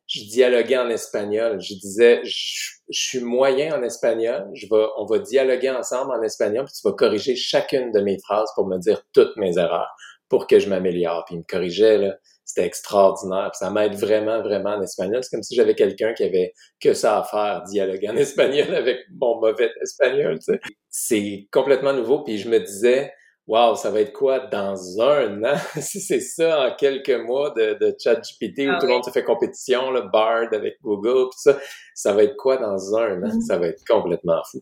je, 0.09 0.25
dialoguais 0.31 0.79
en 0.79 0.90
espagnol. 0.90 1.61
Je 1.61 1.75
disais, 1.75 2.23
je, 2.25 2.73
suis 2.90 3.21
moyen 3.21 3.79
en 3.79 3.85
espagnol. 3.85 4.51
Je 4.55 4.66
vais, 4.66 4.85
on 4.97 5.07
va 5.07 5.21
dialoguer 5.21 5.71
ensemble 5.71 6.11
en 6.11 6.23
espagnol, 6.25 6.64
puis 6.64 6.75
tu 6.75 6.88
vas 6.88 6.95
corriger 6.95 7.37
chacune 7.37 7.93
de 7.93 8.01
mes 8.01 8.19
phrases 8.19 8.51
pour 8.57 8.66
me 8.66 8.79
dire 8.79 9.01
toutes 9.12 9.37
mes 9.37 9.59
erreurs, 9.59 9.95
pour 10.29 10.49
que 10.49 10.59
je 10.59 10.69
m'améliore. 10.69 11.25
Puis 11.25 11.37
il 11.37 11.38
me 11.38 11.45
corrigeait 11.49 11.99
là 11.99 12.16
c'était 12.51 12.67
extraordinaire. 12.67 13.51
ça 13.55 13.71
m'aide 13.71 13.95
vraiment, 13.95 14.43
vraiment 14.43 14.71
en 14.71 14.83
espagnol. 14.83 15.23
C'est 15.23 15.31
comme 15.37 15.43
si 15.43 15.55
j'avais 15.55 15.75
quelqu'un 15.75 16.13
qui 16.13 16.25
avait 16.25 16.53
que 16.81 16.95
ça 16.95 17.19
à 17.19 17.25
faire, 17.25 17.63
dialoguer 17.65 18.11
en 18.11 18.17
espagnol 18.17 18.75
avec 18.75 18.99
mon 19.13 19.41
mauvais 19.41 19.71
espagnol. 19.83 20.39
Tu 20.39 20.53
sais. 20.53 20.61
C'est 20.89 21.49
complètement 21.53 21.93
nouveau. 21.93 22.23
Puis 22.25 22.39
je 22.39 22.49
me 22.49 22.59
disais, 22.59 23.13
Wow, 23.51 23.75
ça 23.75 23.91
va 23.91 24.01
être 24.03 24.13
quoi 24.13 24.39
dans 24.39 24.77
un 25.01 25.43
an? 25.43 25.57
si 25.81 26.01
c'est 26.01 26.21
ça 26.21 26.69
en 26.69 26.77
quelques 26.77 27.11
mois 27.11 27.51
de, 27.51 27.77
de 27.81 27.97
ChatGPT 27.99 28.69
où 28.69 28.71
ah 28.71 28.79
tout 28.79 28.87
le 28.87 28.93
monde 28.93 29.05
se 29.05 29.11
fait 29.11 29.25
compétition, 29.25 29.91
le 29.91 30.03
Bard 30.03 30.47
avec 30.53 30.77
Google, 30.85 31.25
tout 31.33 31.39
ça, 31.39 31.59
ça 31.93 32.13
va 32.13 32.23
être 32.23 32.37
quoi 32.37 32.59
dans 32.59 32.97
un 32.97 33.21
an? 33.25 33.27
Mm-hmm. 33.27 33.41
Ça 33.41 33.59
va 33.59 33.67
être 33.67 33.83
complètement 33.89 34.41
fou. 34.49 34.61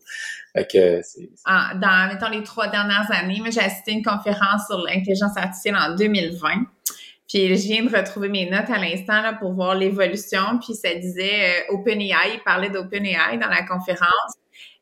que 0.55 1.01
ah, 1.45 1.73
dans, 1.75 2.11
mettons, 2.11 2.29
les 2.35 2.43
trois 2.43 2.67
dernières 2.67 3.05
années, 3.11 3.39
j'ai 3.51 3.61
assisté 3.61 3.91
à 3.91 3.93
une 3.93 4.03
conférence 4.03 4.65
sur 4.67 4.79
l'intelligence 4.79 5.37
artificielle 5.37 5.75
en 5.75 5.93
2020. 5.93 6.49
Puis 7.29 7.55
je 7.55 7.67
viens 7.67 7.83
de 7.83 7.95
retrouver 7.95 8.27
mes 8.27 8.49
notes 8.49 8.69
à 8.69 8.79
l'instant 8.79 9.21
là, 9.21 9.33
pour 9.33 9.53
voir 9.53 9.75
l'évolution. 9.75 10.59
Puis 10.65 10.73
ça 10.73 10.93
disait 10.95 11.61
euh, 11.69 11.75
OpenAI, 11.75 12.33
il 12.33 12.41
parlait 12.43 12.69
d'OpenAI 12.69 13.37
dans 13.39 13.47
la 13.47 13.63
conférence. 13.65 14.33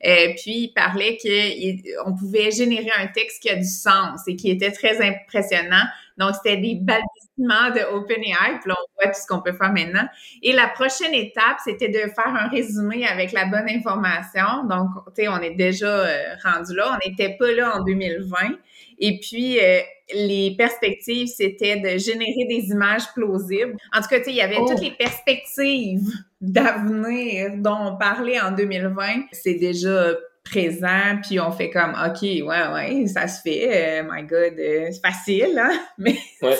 Euh, 0.05 0.33
puis 0.35 0.57
il 0.57 0.73
parlait 0.73 1.17
qu'on 1.17 2.15
pouvait 2.15 2.51
générer 2.51 2.91
un 2.99 3.07
texte 3.07 3.41
qui 3.41 3.49
a 3.49 3.55
du 3.55 3.65
sens 3.65 4.21
et 4.27 4.35
qui 4.35 4.51
était 4.51 4.71
très 4.71 5.01
impressionnant. 5.01 5.85
Donc 6.17 6.35
c'était 6.35 6.57
des 6.57 6.75
balbutiements 6.75 7.71
de 7.75 7.95
OpenAI. 7.95 8.59
Puis 8.59 8.69
là, 8.69 8.75
on 8.77 9.01
voit 9.03 9.11
tout 9.11 9.19
ce 9.19 9.27
qu'on 9.27 9.41
peut 9.41 9.53
faire 9.53 9.71
maintenant. 9.71 10.07
Et 10.43 10.53
la 10.53 10.67
prochaine 10.67 11.13
étape, 11.13 11.57
c'était 11.63 11.89
de 11.89 11.99
faire 11.99 12.27
un 12.27 12.47
résumé 12.49 13.07
avec 13.07 13.31
la 13.31 13.45
bonne 13.45 13.69
information. 13.69 14.65
Donc, 14.69 14.89
tu 15.15 15.23
sais, 15.23 15.27
on 15.27 15.39
est 15.41 15.55
déjà 15.55 15.87
euh, 15.87 16.35
rendu 16.43 16.75
là. 16.75 16.95
On 16.95 17.09
n'était 17.09 17.35
pas 17.37 17.51
là 17.51 17.77
en 17.77 17.83
2020. 17.83 18.37
Et 18.99 19.19
puis, 19.19 19.59
euh, 19.59 19.79
les 20.13 20.55
perspectives, 20.57 21.27
c'était 21.27 21.77
de 21.79 21.97
générer 21.97 22.45
des 22.47 22.69
images 22.69 23.11
plausibles. 23.13 23.75
En 23.93 24.01
tout 24.01 24.07
cas, 24.07 24.19
il 24.25 24.35
y 24.35 24.41
avait 24.41 24.55
toutes 24.55 24.77
oh. 24.77 24.81
les 24.81 24.91
perspectives 24.91 26.09
d'avenir 26.39 27.51
dont 27.57 27.77
on 27.79 27.97
parlait 27.97 28.39
en 28.39 28.51
2020. 28.51 29.25
C'est 29.31 29.55
déjà 29.55 29.86
présent, 30.43 31.19
puis 31.21 31.39
on 31.39 31.51
fait 31.51 31.69
comme, 31.69 31.91
OK, 31.91 32.21
ouais, 32.21 32.43
ouais, 32.43 33.07
ça 33.07 33.27
se 33.27 33.41
fait. 33.41 34.01
Euh, 34.01 34.03
my 34.09 34.23
God, 34.23 34.59
euh, 34.59 34.89
c'est 34.91 35.01
facile, 35.01 35.59
hein? 35.59 35.77
Mais 35.97 36.17
ouais, 36.41 36.57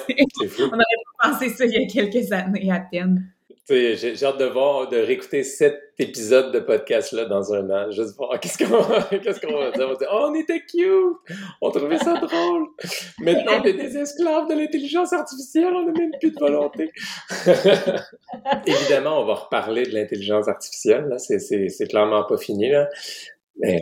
on 0.60 0.66
n'aurait 0.66 0.84
pas 1.22 1.32
pensé 1.32 1.50
ça 1.50 1.66
il 1.66 1.74
y 1.74 1.84
a 1.84 1.88
quelques 1.88 2.32
années 2.32 2.72
à 2.72 2.80
peine. 2.80 3.32
J'ai 3.70 4.24
hâte 4.24 4.38
de 4.38 4.46
voir, 4.46 4.88
de 4.88 4.98
réécouter 4.98 5.44
cet 5.44 5.78
épisode 6.00 6.54
de 6.54 6.60
podcast-là 6.60 7.26
dans 7.26 7.54
un 7.54 7.70
an. 7.70 7.92
Juste 7.92 8.16
voir 8.16 8.40
qu'est-ce 8.40 8.58
qu'on 8.58 9.18
qu'est-ce 9.20 9.42
qu'on 9.42 9.58
va 9.58 9.72
dire. 9.72 9.88
On 9.88 9.92
va 9.92 9.96
dire, 9.96 10.10
oh, 10.10 10.28
on 10.30 10.36
était 10.36 10.62
cute! 10.62 11.36
On 11.62 11.70
trouvait 11.72 11.98
ça 11.98 12.14
drôle! 12.14 12.68
Maintenant, 13.20 13.60
on 13.62 13.64
est 13.64 13.74
des 13.74 13.98
esclaves 13.98 14.48
de 14.48 14.54
l'intelligence 14.54 15.12
artificielle, 15.12 15.74
on 15.74 15.86
n'a 15.86 15.92
même 15.92 16.12
plus 16.20 16.32
de 16.32 16.40
volonté. 16.40 16.92
Évidemment, 18.66 19.22
on 19.22 19.26
va 19.26 19.34
reparler 19.34 19.84
de 19.84 19.94
l'intelligence 19.94 20.48
artificielle. 20.48 21.16
C'est 21.18 21.88
clairement 21.90 22.24
pas 22.24 22.38
fini. 22.38 22.70
Là. 22.70 22.88
Mais 23.60 23.82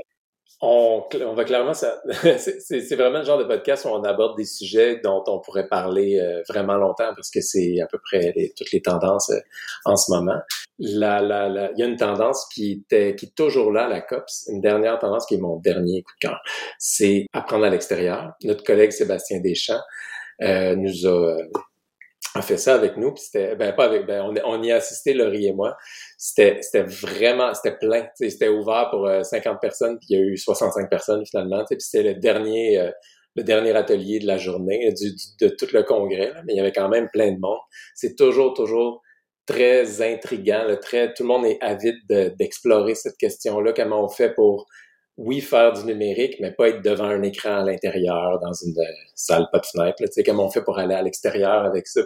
on, 0.61 1.03
on, 1.21 1.33
va 1.33 1.43
clairement, 1.43 1.73
c'est 1.73 2.95
vraiment 2.95 3.19
le 3.19 3.25
genre 3.25 3.37
de 3.37 3.43
podcast 3.43 3.85
où 3.85 3.89
on 3.89 4.03
aborde 4.03 4.37
des 4.37 4.45
sujets 4.45 4.99
dont 5.03 5.23
on 5.27 5.39
pourrait 5.39 5.67
parler 5.67 6.19
euh, 6.19 6.41
vraiment 6.49 6.75
longtemps 6.75 7.13
parce 7.15 7.29
que 7.29 7.41
c'est 7.41 7.81
à 7.81 7.87
peu 7.87 7.99
près 7.99 8.33
toutes 8.57 8.71
les 8.71 8.81
tendances 8.81 9.29
euh, 9.29 9.39
en 9.85 9.95
ce 9.95 10.11
moment. 10.11 10.39
La, 10.79 11.21
la, 11.21 11.49
la, 11.49 11.71
il 11.71 11.79
y 11.79 11.83
a 11.83 11.85
une 11.85 11.97
tendance 11.97 12.47
qui, 12.53 12.83
était, 12.83 13.15
qui 13.15 13.27
est 13.27 13.35
toujours 13.35 13.71
là, 13.71 13.87
la 13.87 14.01
COPS, 14.01 14.49
une 14.49 14.61
dernière 14.61 14.97
tendance 14.99 15.25
qui 15.25 15.35
est 15.35 15.39
mon 15.39 15.57
dernier 15.57 16.03
coup 16.03 16.13
de 16.21 16.27
cœur, 16.27 16.41
c'est 16.79 17.27
apprendre 17.33 17.65
à 17.65 17.69
l'extérieur. 17.69 18.33
Notre 18.43 18.63
collègue 18.63 18.91
Sébastien 18.91 19.39
Deschamps 19.39 19.81
euh, 20.41 20.75
nous 20.75 21.07
a 21.07 21.37
a 22.35 22.41
fait 22.41 22.57
ça 22.57 22.75
avec 22.75 22.97
nous, 22.97 23.13
puis 23.13 23.23
c'était, 23.23 23.55
ben 23.55 23.73
pas 23.73 23.85
avec, 23.85 24.05
ben 24.05 24.21
on, 24.45 24.61
y 24.61 24.71
a 24.71 24.75
assisté, 24.75 25.13
Laurie 25.13 25.47
et 25.47 25.53
moi. 25.53 25.75
C'était, 26.17 26.59
c'était 26.61 26.83
vraiment, 26.83 27.53
c'était 27.53 27.77
plein, 27.77 28.07
c'était 28.15 28.49
ouvert 28.49 28.89
pour 28.91 29.09
50 29.23 29.53
euh, 29.55 29.57
personnes, 29.59 29.97
puis 29.99 30.07
il 30.09 30.19
y 30.19 30.21
a 30.21 30.25
eu 30.25 30.37
65 30.37 30.89
personnes 30.89 31.25
finalement, 31.25 31.63
puis 31.69 31.77
c'était 31.79 32.13
le 32.13 32.19
dernier, 32.19 32.79
euh, 32.79 32.91
le 33.35 33.43
dernier 33.43 33.75
atelier 33.75 34.19
de 34.19 34.27
la 34.27 34.37
journée, 34.37 34.91
du, 34.93 35.11
de 35.41 35.49
tout 35.49 35.67
le 35.73 35.83
congrès, 35.83 36.33
mais 36.45 36.53
il 36.53 36.57
y 36.57 36.59
avait 36.59 36.73
quand 36.73 36.89
même 36.89 37.07
plein 37.11 37.31
de 37.31 37.39
monde. 37.39 37.59
C'est 37.93 38.15
toujours, 38.15 38.53
toujours 38.53 39.01
très 39.45 40.01
intriguant, 40.01 40.65
très, 40.81 41.13
tout 41.13 41.23
le 41.23 41.27
monde 41.27 41.45
est 41.45 41.57
avide 41.61 41.95
d'explorer 42.37 42.95
cette 42.95 43.17
question-là, 43.17 43.73
comment 43.73 44.03
on 44.03 44.09
fait 44.09 44.33
pour 44.33 44.65
oui, 45.17 45.39
faire 45.39 45.71
du 45.71 45.85
numérique, 45.85 46.35
mais 46.41 46.51
pas 46.51 46.69
être 46.69 46.81
devant 46.81 47.05
un 47.05 47.21
écran 47.21 47.61
à 47.61 47.63
l'intérieur, 47.63 48.37
dans 48.41 48.51
une 48.51 48.73
salle 49.15 49.47
pas 49.49 49.59
de 49.59 49.65
fenêtre, 49.65 49.95
tu 49.97 50.07
sais, 50.11 50.23
comme 50.23 50.41
on 50.41 50.49
fait 50.49 50.61
pour 50.61 50.77
aller 50.77 50.93
à 50.93 51.01
l'extérieur 51.01 51.63
avec 51.63 51.87
ça, 51.87 52.01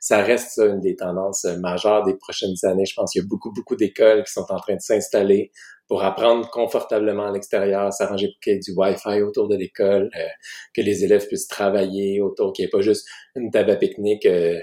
ça. 0.00 0.22
Reste 0.22 0.58
une 0.58 0.80
des 0.80 0.94
tendances 0.94 1.44
majeures 1.44 2.04
des 2.04 2.14
prochaines 2.14 2.54
années. 2.62 2.86
Je 2.86 2.94
pense 2.94 3.12
qu'il 3.12 3.22
y 3.22 3.24
a 3.24 3.28
beaucoup, 3.28 3.52
beaucoup 3.52 3.74
d'écoles 3.74 4.22
qui 4.22 4.32
sont 4.32 4.46
en 4.50 4.58
train 4.60 4.76
de 4.76 4.80
s'installer 4.80 5.50
pour 5.88 6.04
apprendre 6.04 6.48
confortablement 6.50 7.26
à 7.26 7.32
l'extérieur, 7.32 7.92
s'arranger 7.92 8.28
pour 8.28 8.40
qu'il 8.40 8.52
y 8.52 8.56
ait 8.56 8.60
du 8.60 8.72
Wi-Fi 8.76 9.22
autour 9.22 9.48
de 9.48 9.56
l'école, 9.56 10.10
euh, 10.16 10.28
que 10.74 10.82
les 10.82 11.02
élèves 11.02 11.26
puissent 11.26 11.48
travailler 11.48 12.20
autour, 12.20 12.52
qu'il 12.52 12.64
n'y 12.64 12.68
ait 12.68 12.70
pas 12.70 12.82
juste 12.82 13.08
une 13.34 13.50
table 13.50 13.70
à 13.70 13.76
pique-nique 13.76 14.26
euh, 14.26 14.60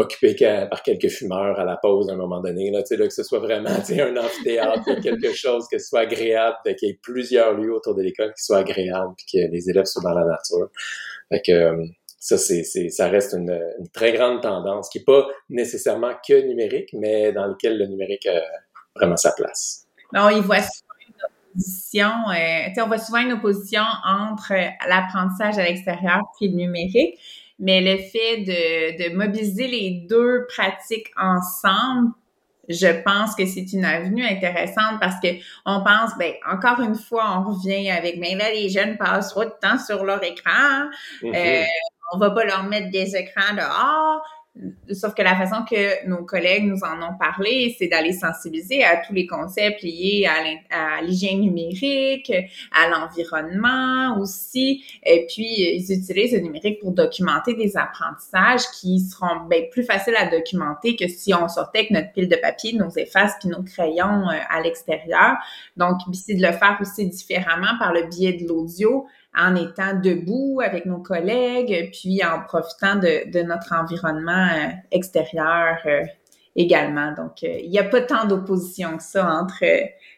occupée 0.00 0.34
par 0.70 0.82
quelques 0.82 1.08
fumeurs 1.08 1.58
à 1.60 1.64
la 1.64 1.76
pause 1.76 2.08
à 2.08 2.14
un 2.14 2.16
moment 2.16 2.40
donné, 2.40 2.70
là, 2.70 2.82
là, 2.90 3.06
que 3.06 3.12
ce 3.12 3.22
soit 3.22 3.38
vraiment 3.38 3.68
un 3.68 4.16
amphithéâtre, 4.16 5.00
quelque 5.02 5.34
chose 5.34 5.66
que 5.70 5.78
ce 5.78 5.88
soit 5.88 6.00
agréable, 6.00 6.56
qu'il 6.78 6.88
y 6.88 6.92
ait 6.92 6.98
plusieurs 7.02 7.52
lieux 7.54 7.74
autour 7.74 7.94
de 7.94 8.02
l'école 8.02 8.32
qui 8.34 8.42
soient 8.42 8.58
agréables, 8.58 9.14
puis 9.16 9.26
que 9.32 9.52
les 9.52 9.68
élèves 9.68 9.84
soient 9.84 10.02
dans 10.02 10.18
la 10.18 10.24
nature. 10.24 10.70
Fait 11.28 11.42
que, 11.44 11.52
euh, 11.52 11.84
ça, 12.18 12.38
c'est, 12.38 12.64
ça 12.64 13.08
reste 13.08 13.34
une, 13.34 13.58
très 13.92 14.12
grande 14.12 14.42
tendance 14.42 14.88
qui 14.88 14.98
n'est 14.98 15.04
pas 15.04 15.26
nécessairement 15.48 16.12
que 16.26 16.46
numérique, 16.46 16.90
mais 16.94 17.32
dans 17.32 17.46
lequel 17.46 17.78
le 17.78 17.86
numérique 17.86 18.26
a 18.26 18.42
vraiment 18.96 19.16
sa 19.16 19.32
place. 19.32 19.86
Non, 20.12 20.28
il 20.30 20.42
voit 20.42 20.58
une 20.58 21.14
opposition, 21.54 22.10
euh, 22.30 22.82
on 22.82 22.86
voit 22.86 22.98
souvent 22.98 23.20
une 23.20 23.32
opposition 23.32 23.82
entre 24.06 24.54
l'apprentissage 24.88 25.58
à 25.58 25.64
l'extérieur 25.64 26.20
et 26.40 26.48
le 26.48 26.54
numérique, 26.54 27.18
mais 27.60 27.80
le 27.80 27.98
fait 27.98 28.38
de, 28.38 29.10
de 29.10 29.14
mobiliser 29.14 29.68
les 29.68 30.06
deux 30.08 30.46
pratiques 30.48 31.12
ensemble, 31.16 32.12
je 32.68 33.02
pense 33.02 33.34
que 33.34 33.46
c'est 33.46 33.72
une 33.72 33.84
avenue 33.84 34.24
intéressante 34.24 35.00
parce 35.00 35.20
que 35.20 35.28
on 35.66 35.82
pense, 35.82 36.16
ben 36.18 36.32
encore 36.50 36.80
une 36.80 36.94
fois, 36.94 37.38
on 37.38 37.50
revient 37.50 37.90
avec, 37.90 38.16
mais 38.18 38.34
là 38.34 38.50
les 38.52 38.68
jeunes 38.68 38.96
passent 38.96 39.30
trop 39.30 39.44
de 39.44 39.52
temps 39.60 39.78
sur 39.78 40.04
leur 40.04 40.22
écran, 40.22 40.88
mm-hmm. 41.22 41.36
euh, 41.36 41.64
on 42.12 42.18
va 42.18 42.30
pas 42.30 42.44
leur 42.44 42.64
mettre 42.64 42.90
des 42.90 43.16
écrans 43.16 43.54
dehors. 43.54 44.22
Sauf 44.92 45.14
que 45.14 45.22
la 45.22 45.36
façon 45.36 45.64
que 45.64 46.06
nos 46.08 46.24
collègues 46.24 46.64
nous 46.64 46.82
en 46.82 47.00
ont 47.00 47.16
parlé, 47.16 47.74
c'est 47.78 47.86
d'aller 47.86 48.12
sensibiliser 48.12 48.82
à 48.82 48.96
tous 48.96 49.12
les 49.12 49.24
concepts 49.24 49.80
liés 49.82 50.28
à 50.70 51.00
l'hygiène 51.02 51.40
numérique, 51.40 52.32
à 52.72 52.88
l'environnement 52.88 54.18
aussi. 54.18 54.84
Et 55.04 55.26
puis, 55.28 55.46
ils 55.46 55.92
utilisent 55.92 56.32
le 56.32 56.40
numérique 56.40 56.80
pour 56.80 56.90
documenter 56.90 57.54
des 57.54 57.76
apprentissages 57.76 58.62
qui 58.80 58.98
seront 58.98 59.46
bien 59.48 59.62
plus 59.70 59.84
faciles 59.84 60.16
à 60.16 60.28
documenter 60.28 60.96
que 60.96 61.06
si 61.06 61.32
on 61.32 61.46
sortait 61.48 61.78
avec 61.78 61.90
notre 61.92 62.12
pile 62.12 62.28
de 62.28 62.36
papier, 62.36 62.72
nos 62.72 62.90
effaces 62.90 63.34
puis 63.38 63.48
nos 63.48 63.62
crayons 63.62 64.28
euh, 64.28 64.36
à 64.50 64.60
l'extérieur. 64.60 65.36
Donc, 65.76 65.98
c'est 66.12 66.34
de 66.34 66.42
le 66.42 66.52
faire 66.52 66.76
aussi 66.80 67.06
différemment 67.06 67.78
par 67.78 67.92
le 67.92 68.08
biais 68.08 68.32
de 68.32 68.48
l'audio 68.48 69.06
en 69.36 69.54
étant 69.54 69.94
debout 69.94 70.60
avec 70.64 70.86
nos 70.86 70.98
collègues, 70.98 71.90
puis 71.92 72.22
en 72.24 72.42
profitant 72.42 72.96
de, 72.96 73.42
notre 73.42 73.72
environnement 73.72 74.48
euh, 74.52 74.68
extérieur 74.90 75.78
euh, 75.86 76.02
également. 76.56 77.12
Donc, 77.12 77.42
euh, 77.44 77.58
il 77.62 77.70
n'y 77.70 77.78
a 77.78 77.84
pas 77.84 78.02
tant 78.02 78.26
d'opposition 78.26 78.96
que 78.96 79.02
ça 79.02 79.26
entre 79.26 79.64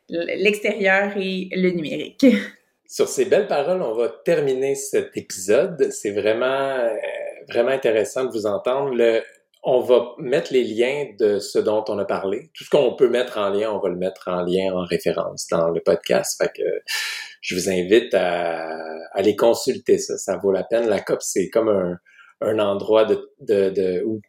l'extérieur 0.09 1.13
et 1.17 1.49
le 1.53 1.71
numérique. 1.71 2.27
Sur 2.87 3.09
ces 3.09 3.25
belles 3.25 3.47
paroles, 3.47 3.81
on 3.81 3.95
va 3.95 4.09
terminer 4.09 4.75
cet 4.75 5.17
épisode. 5.17 5.91
C'est 5.91 6.11
vraiment, 6.11 6.77
vraiment 7.49 7.71
intéressant 7.71 8.27
de 8.27 8.31
vous 8.31 8.45
entendre. 8.45 9.23
On 9.63 9.81
va 9.81 10.13
mettre 10.19 10.53
les 10.53 10.63
liens 10.63 11.07
de 11.19 11.39
ce 11.39 11.59
dont 11.59 11.83
on 11.89 11.99
a 11.99 12.05
parlé. 12.05 12.51
Tout 12.53 12.65
ce 12.65 12.69
qu'on 12.69 12.95
peut 12.95 13.09
mettre 13.09 13.39
en 13.39 13.49
lien, 13.49 13.71
on 13.73 13.79
va 13.79 13.89
le 13.89 13.97
mettre 13.97 14.29
en 14.29 14.43
lien, 14.43 14.75
en 14.75 14.85
référence 14.85 15.47
dans 15.51 15.71
le 15.71 15.81
podcast. 15.81 16.45
Je 17.43 17.57
vous 17.57 17.69
invite 17.69 18.15
à 18.15 18.69
aller 19.13 19.37
consulter 19.37 19.99
ça. 19.99 20.17
Ça 20.17 20.39
vaut 20.39 20.53
la 20.53 20.65
peine. 20.65 20.89
La 20.89 21.01
COP, 21.01 21.21
c'est 21.21 21.51
comme 21.51 21.69
un, 21.69 21.99
un 22.41 22.59
endroit 22.59 23.05
de, 23.05 23.31
de, 23.41 23.69
de, 23.69 24.03
où 24.07 24.21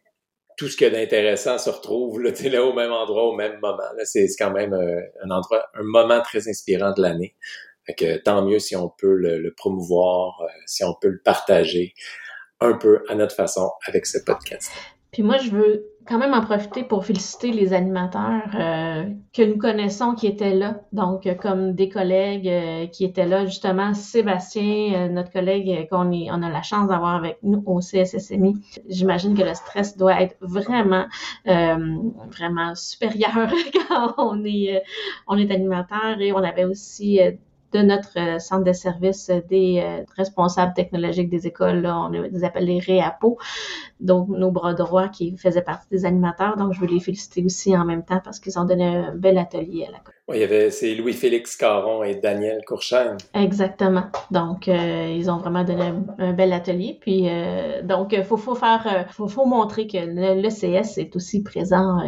tout 0.56 0.68
ce 0.68 0.76
qu'il 0.76 0.86
y 0.86 0.90
a 0.90 0.92
d'intéressant 0.92 1.58
se 1.58 1.70
retrouve 1.70 2.20
là, 2.20 2.30
là, 2.50 2.64
au 2.64 2.74
même 2.74 2.92
endroit, 2.92 3.24
au 3.24 3.34
même 3.34 3.58
moment. 3.60 3.82
C'est 4.04 4.26
quand 4.38 4.50
même 4.50 4.74
euh, 4.74 5.00
un 5.22 5.30
endroit, 5.30 5.64
un 5.74 5.84
moment 5.84 6.20
très 6.20 6.48
inspirant 6.48 6.92
de 6.92 7.00
l'année. 7.00 7.34
Que 7.98 8.16
tant 8.16 8.44
mieux 8.44 8.58
si 8.58 8.76
on 8.76 8.88
peut 8.88 9.14
le, 9.14 9.38
le 9.38 9.54
promouvoir, 9.54 10.40
euh, 10.42 10.46
si 10.66 10.84
on 10.84 10.94
peut 10.94 11.08
le 11.08 11.20
partager 11.22 11.94
un 12.60 12.78
peu 12.78 13.02
à 13.08 13.14
notre 13.14 13.34
façon 13.34 13.70
avec 13.86 14.06
ce 14.06 14.18
podcast. 14.18 14.70
Puis 15.12 15.22
moi, 15.22 15.36
je 15.36 15.50
veux 15.50 15.86
quand 16.06 16.18
même 16.18 16.34
en 16.34 16.42
profiter 16.42 16.84
pour 16.84 17.06
féliciter 17.06 17.50
les 17.50 17.72
animateurs 17.72 18.50
euh, 18.54 19.04
que 19.32 19.42
nous 19.42 19.56
connaissons 19.56 20.14
qui 20.14 20.26
étaient 20.26 20.54
là. 20.54 20.80
Donc, 20.92 21.26
euh, 21.26 21.34
comme 21.34 21.72
des 21.72 21.88
collègues 21.88 22.48
euh, 22.48 22.86
qui 22.86 23.04
étaient 23.04 23.26
là, 23.26 23.46
justement, 23.46 23.94
Sébastien, 23.94 25.08
notre 25.08 25.30
collègue 25.30 25.88
qu'on 25.88 26.12
on 26.12 26.42
a 26.42 26.50
la 26.50 26.62
chance 26.62 26.88
d'avoir 26.88 27.14
avec 27.14 27.38
nous 27.42 27.62
au 27.66 27.80
CSSMI. 27.80 28.54
J'imagine 28.88 29.36
que 29.36 29.42
le 29.42 29.54
stress 29.54 29.96
doit 29.96 30.20
être 30.20 30.36
vraiment, 30.40 31.06
vraiment 31.44 32.74
supérieur 32.74 33.50
quand 33.88 34.14
on 34.18 34.44
est, 34.44 34.82
on 35.26 35.38
est 35.38 35.50
animateur. 35.50 36.20
Et 36.20 36.32
on 36.32 36.38
avait 36.38 36.64
aussi 36.64 37.20
de 37.74 37.82
notre 37.82 38.18
euh, 38.18 38.38
centre 38.38 38.64
de 38.64 38.72
service 38.72 39.30
des 39.48 39.82
euh, 39.84 40.04
responsables 40.16 40.72
technologiques 40.74 41.28
des 41.28 41.46
écoles. 41.46 41.84
on 41.86 42.08
les 42.08 42.44
appelle 42.44 42.66
les 42.66 42.78
REAPO, 42.78 43.38
donc 44.00 44.28
nos 44.28 44.52
bras 44.52 44.74
droits 44.74 45.08
qui 45.08 45.36
faisaient 45.36 45.62
partie 45.62 45.88
des 45.90 46.04
animateurs. 46.04 46.56
Donc, 46.56 46.72
je 46.72 46.80
veux 46.80 46.86
les 46.86 47.00
féliciter 47.00 47.44
aussi 47.44 47.76
en 47.76 47.84
même 47.84 48.04
temps 48.04 48.20
parce 48.24 48.38
qu'ils 48.38 48.58
ont 48.58 48.64
donné 48.64 48.86
un 48.86 49.14
bel 49.14 49.38
atelier 49.38 49.86
à 49.88 49.90
la 49.90 49.98
oui, 50.28 50.36
il 50.36 50.40
y 50.40 50.44
avait, 50.44 50.70
c'est 50.70 50.94
Louis-Félix 50.94 51.56
Caron 51.56 52.02
et 52.02 52.14
Daniel 52.14 52.64
Courchaine. 52.66 53.16
Exactement. 53.34 54.04
Donc, 54.30 54.68
ils 54.68 55.30
ont 55.30 55.36
vraiment 55.36 55.64
donné 55.64 55.92
un, 56.18 56.32
bel 56.32 56.52
atelier. 56.52 56.98
Puis, 57.00 57.28
donc, 57.82 58.12
il 58.12 58.24
faut, 58.24 58.38
faut 58.38 58.54
faire, 58.54 59.06
faut, 59.10 59.28
faut 59.28 59.44
montrer 59.44 59.86
que 59.86 59.98
l'ECS 59.98 60.98
est 60.98 61.14
aussi 61.14 61.42
présent 61.42 62.00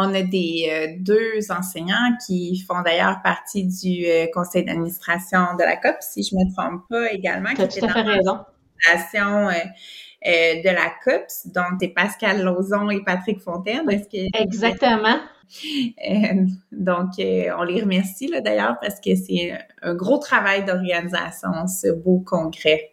on 0.00 0.14
a 0.14 0.22
des 0.22 0.68
euh, 0.70 0.94
deux 0.98 1.50
enseignants 1.50 2.16
qui 2.26 2.58
font 2.66 2.80
d'ailleurs 2.82 3.20
partie 3.22 3.66
du 3.66 4.06
euh, 4.06 4.26
conseil 4.32 4.64
d'administration 4.64 5.40
de 5.58 5.62
la 5.62 5.76
COP, 5.76 5.96
si 6.00 6.22
je 6.22 6.34
me 6.34 6.50
trompe 6.54 6.82
pas 6.88 7.12
également. 7.12 7.50
Tu 7.54 7.60
as 7.60 7.68
tout 7.68 7.84
à 7.84 7.88
fait 7.88 8.02
raison. 8.02 8.38
Euh, 10.26 10.62
de 10.62 10.68
la 10.68 10.90
COPS, 11.02 11.46
dont 11.46 11.78
c'est 11.80 11.88
Pascal 11.88 12.42
Lauzon 12.42 12.90
et 12.90 13.02
Patrick 13.02 13.40
Fontaine. 13.40 13.88
Exactement. 14.34 15.16
Donc, 16.72 17.08
on 17.18 17.62
les 17.62 17.80
remercie 17.80 18.30
d'ailleurs 18.44 18.76
parce 18.80 19.00
que 19.00 19.14
c'est 19.14 19.52
un 19.82 19.94
gros 19.94 20.18
travail 20.18 20.64
d'organisation, 20.64 21.66
ce 21.66 21.92
beau 21.92 22.20
congrès. 22.20 22.92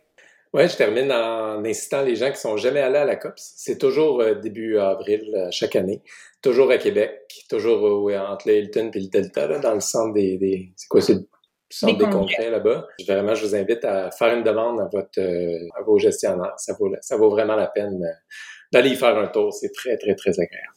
Oui, 0.54 0.68
je 0.68 0.78
termine 0.78 1.12
en 1.12 1.64
incitant 1.66 2.04
les 2.04 2.16
gens 2.16 2.32
qui 2.32 2.40
sont 2.40 2.58
jamais 2.58 2.80
allés 2.80 2.98
à 2.98 3.06
la 3.06 3.18
COPS. 3.18 3.54
C'est 3.58 3.78
toujours 3.78 4.24
début 4.42 4.78
avril 4.78 5.48
chaque 5.52 5.76
année 5.76 6.02
toujours 6.42 6.72
à 6.72 6.78
Québec, 6.78 7.44
toujours 7.50 8.12
entre 8.12 8.48
le 8.48 8.58
Hilton 8.58 8.92
et 8.94 9.00
le 9.00 9.08
Delta, 9.08 9.48
là, 9.48 9.60
dans 9.60 9.74
le 9.74 9.80
centre 9.80 10.14
des, 10.14 10.38
des 10.38 10.72
c'est 10.76 10.88
quoi, 10.88 11.02
c'est 11.02 11.14
le 11.14 11.28
centre 11.70 11.98
des, 11.98 12.10
congrès 12.10 12.50
là-bas. 12.50 12.88
Vraiment, 13.08 13.36
je 13.36 13.46
vous 13.46 13.56
invite 13.56 13.84
à 13.84 14.12
faire 14.12 14.36
une 14.36 14.44
demande 14.44 14.80
à 14.80 14.90
votre, 14.92 15.20
euh, 15.20 15.68
à 15.78 15.82
vos 15.84 15.98
gestionnaires. 15.98 16.54
Ça 16.58 16.74
vaut, 16.80 16.94
ça 17.02 17.18
vaut 17.18 17.30
vraiment 17.30 17.56
la 17.56 17.68
peine 17.68 18.02
euh, 18.04 18.36
d'aller 18.72 18.92
y 18.92 18.96
faire 18.96 19.18
un 19.18 19.28
tour. 19.28 19.54
C'est 19.54 19.72
très, 19.72 19.98
très, 19.98 20.16
très 20.16 20.32
agréable. 20.32 20.77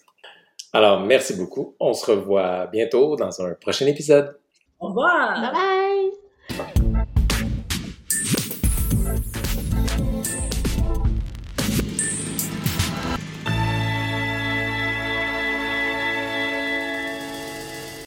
Alors, 0.72 1.00
merci 1.00 1.34
beaucoup. 1.34 1.74
On 1.80 1.92
se 1.92 2.10
revoit 2.10 2.66
bientôt 2.66 3.16
dans 3.16 3.42
un 3.42 3.54
prochain 3.54 3.86
épisode. 3.86 4.36
Au 4.78 4.88
revoir. 4.88 5.40
Bye 5.40 6.70
bye. 6.78 6.89